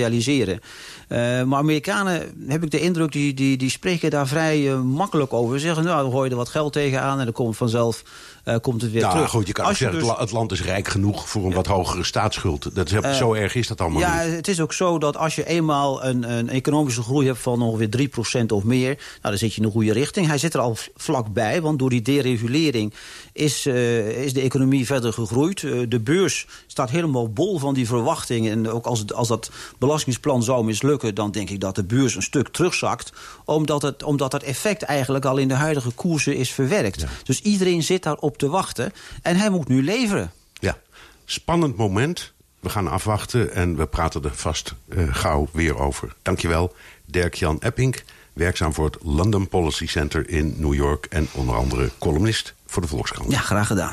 [1.09, 5.33] Uh, maar Amerikanen, heb ik de indruk, die, die, die spreken daar vrij uh, makkelijk
[5.33, 5.59] over.
[5.59, 8.03] Ze zeggen, nou, dan gooi je er wat geld tegenaan en dan komt vanzelf
[8.45, 9.31] uh, komt het weer nou, terug.
[9.31, 10.19] goed, je kan Als zeggen, dus...
[10.19, 12.75] het land is rijk genoeg voor een wat hogere staatsschuld.
[12.75, 14.35] Dat is, zo erg is dat allemaal ja, niet.
[14.35, 18.09] het is ook zo dat als je eenmaal een, een economische groei hebt van ongeveer
[18.43, 18.89] 3% of meer...
[18.89, 20.27] Nou, dan zit je in de goede richting.
[20.27, 22.95] Hij zit er al vlakbij, want door die deregulering
[23.33, 25.61] is, is de economie verder gegroeid.
[25.89, 28.53] De beurs staat helemaal bol van die verwachtingen.
[28.53, 29.51] En ook als, als dat
[29.91, 31.15] belastingsplan zou mislukken...
[31.15, 33.13] dan denk ik dat de beurs een stuk terugzakt.
[33.45, 37.01] Omdat het, omdat dat effect eigenlijk al in de huidige koersen is verwerkt.
[37.01, 37.09] Ja.
[37.23, 38.93] Dus iedereen zit daarop te wachten.
[39.23, 40.33] En hij moet nu leveren.
[40.61, 40.79] Ja,
[41.25, 42.33] spannend moment.
[42.61, 46.15] We gaan afwachten en we praten er vast uh, gauw weer over.
[46.23, 46.75] Dankjewel,
[47.07, 47.97] Dirk-Jan Epping,
[48.33, 51.07] werkzaam voor het London Policy Center in New York...
[51.07, 53.31] en onder andere columnist voor de Volkskrant.
[53.31, 53.91] Ja, graag gedaan.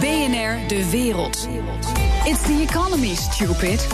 [0.00, 1.48] BNR De Wereld.
[2.24, 3.88] It's the economy, stupid.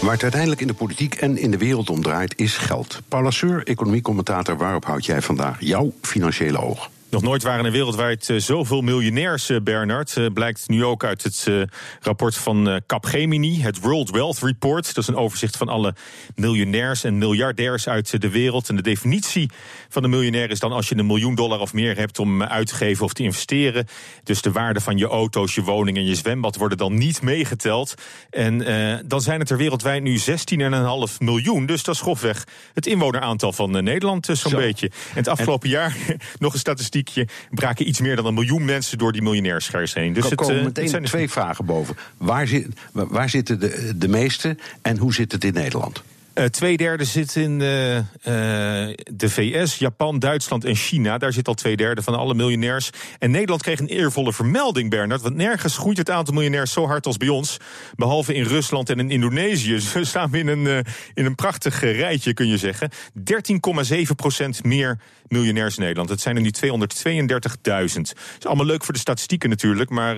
[0.00, 3.02] Waar het uiteindelijk in de politiek en in de wereld om draait, is geld.
[3.08, 6.90] Paul Lasseur, economiecommentator, waarop houd jij vandaag jouw financiële oog?
[7.10, 10.16] Nog nooit waren er wereldwijd eh, zoveel miljonairs, eh, Bernard.
[10.16, 11.46] Eh, blijkt nu ook uit het
[12.00, 14.86] rapport van Capgemini, het World Wealth Report.
[14.86, 15.94] Dat is een overzicht van alle
[16.34, 18.68] miljonairs en miljardairs uit de wereld.
[18.68, 19.50] En de definitie
[19.88, 22.66] van een miljonair is dan als je een miljoen dollar of meer hebt om uit
[22.66, 23.86] te geven of te investeren.
[24.22, 27.94] Dus de waarde van je auto's, je woning en je zwembad worden dan niet meegeteld.
[28.30, 28.58] En
[29.06, 31.66] dan zijn het er wereldwijd nu 16,5 miljoen.
[31.66, 32.44] Dus dat is grofweg
[32.74, 34.86] het inwoneraantal van Nederland zo'n beetje.
[34.86, 35.96] En het afgelopen jaar
[36.38, 36.95] nog een statistiek
[37.50, 40.12] braken iets meer dan een miljoen mensen door die miljonairschers heen.
[40.12, 41.96] Dus er komen meteen zijn twee vragen boven.
[42.16, 46.02] Waar, zit, waar zitten de, de meeste en hoe zit het in Nederland?
[46.38, 48.02] Uh, twee derde zit in uh, uh,
[49.12, 51.18] de VS, Japan, Duitsland en China.
[51.18, 52.90] Daar zit al twee derde van alle miljonairs.
[53.18, 55.22] En Nederland kreeg een eervolle vermelding, Bernard.
[55.22, 57.56] Want nergens groeit het aantal miljonairs zo hard als bij ons.
[57.94, 59.70] Behalve in Rusland en in Indonesië.
[59.76, 60.84] Dus we staan in een,
[61.14, 62.90] in een prachtig rijtje, kun je zeggen.
[63.94, 66.08] 13,7 procent meer miljonairs in Nederland.
[66.08, 67.32] Het zijn er nu 232.000.
[67.32, 69.90] Dat is allemaal leuk voor de statistieken natuurlijk.
[69.90, 70.16] Maar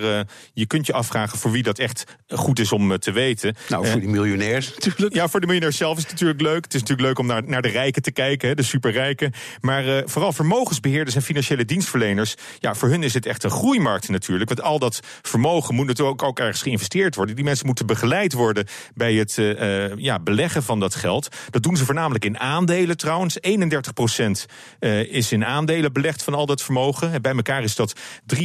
[0.52, 3.56] je kunt je afvragen voor wie dat echt goed is om te weten.
[3.68, 5.14] Nou, voor die miljonairs natuurlijk.
[5.14, 6.64] Ja, voor de miljonairs zelf is natuurlijk leuk.
[6.64, 9.32] Het is natuurlijk leuk om naar, naar de rijken te kijken, de superrijken.
[9.60, 12.34] Maar uh, vooral vermogensbeheerders en financiële dienstverleners...
[12.58, 14.48] ja, voor hun is het echt een groeimarkt natuurlijk.
[14.48, 17.34] Want al dat vermogen moet natuurlijk ook, ook ergens geïnvesteerd worden.
[17.36, 21.28] Die mensen moeten begeleid worden bij het uh, ja, beleggen van dat geld.
[21.50, 23.36] Dat doen ze voornamelijk in aandelen trouwens.
[23.40, 24.46] 31 procent
[25.08, 27.12] is in aandelen belegd van al dat vermogen.
[27.12, 28.00] En bij elkaar is dat
[28.36, 28.44] 63,5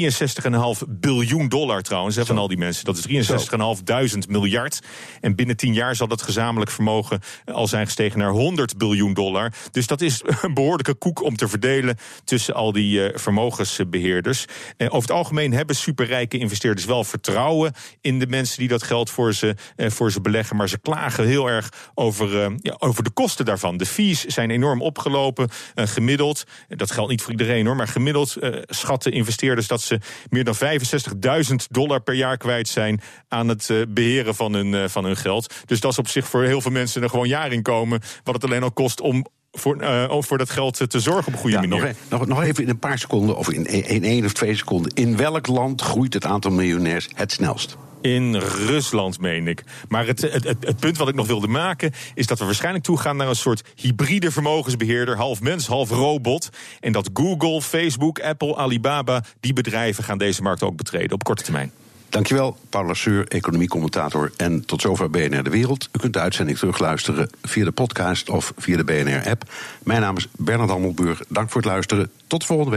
[0.87, 2.85] biljoen dollar trouwens hè, van al die mensen.
[2.85, 4.79] Dat is 63.500 miljard.
[5.21, 7.19] En binnen 10 jaar zal dat gezamenlijk vermogen
[7.53, 9.53] al zijn gestegen naar 100 biljoen dollar.
[9.71, 14.45] Dus dat is een behoorlijke koek om te verdelen tussen al die uh, vermogensbeheerders.
[14.77, 19.09] Uh, over het algemeen hebben superrijke investeerders wel vertrouwen in de mensen die dat geld
[19.09, 20.55] voor ze, uh, voor ze beleggen.
[20.55, 23.77] Maar ze klagen heel erg over, ja, over de kosten daarvan.
[23.77, 25.49] De fees zijn enorm opgelopen.
[25.75, 29.99] gemiddeld, dat geldt niet voor iedereen hoor, maar gemiddeld schatten investeerders dat ze
[30.29, 35.17] meer dan 65.000 dollar per jaar kwijt zijn aan het beheren van hun, van hun
[35.17, 35.53] geld.
[35.65, 38.01] Dus dat is op zich voor heel veel mensen een gewoon jaarinkomen.
[38.23, 41.39] Wat het alleen al kost om voor, uh, voor dat geld te zorgen op een
[41.39, 41.83] goede ja, manier.
[41.83, 44.55] Nog, e- nog, nog, even in een paar seconden, of in, in één of twee
[44.55, 44.91] seconden.
[44.95, 47.77] In welk land groeit het aantal miljonairs het snelst?
[48.01, 49.63] In Rusland, meen ik.
[49.87, 51.91] Maar het, het, het, het, punt wat ik nog wilde maken...
[52.13, 55.17] is dat we waarschijnlijk toegaan naar een soort hybride vermogensbeheerder...
[55.17, 56.49] half mens, half robot.
[56.79, 59.23] En dat Google, Facebook, Apple, Alibaba...
[59.39, 61.71] die bedrijven gaan deze markt ook betreden op korte termijn.
[62.13, 64.31] Dankjewel, Paul Lasseur, economiecommentator.
[64.37, 65.89] En tot zover BNR De Wereld.
[65.91, 69.43] U kunt de uitzending terugluisteren via de podcast of via de BNR-app.
[69.83, 71.21] Mijn naam is Bernard Hammelburg.
[71.29, 72.11] Dank voor het luisteren.
[72.27, 72.71] Tot volgende week.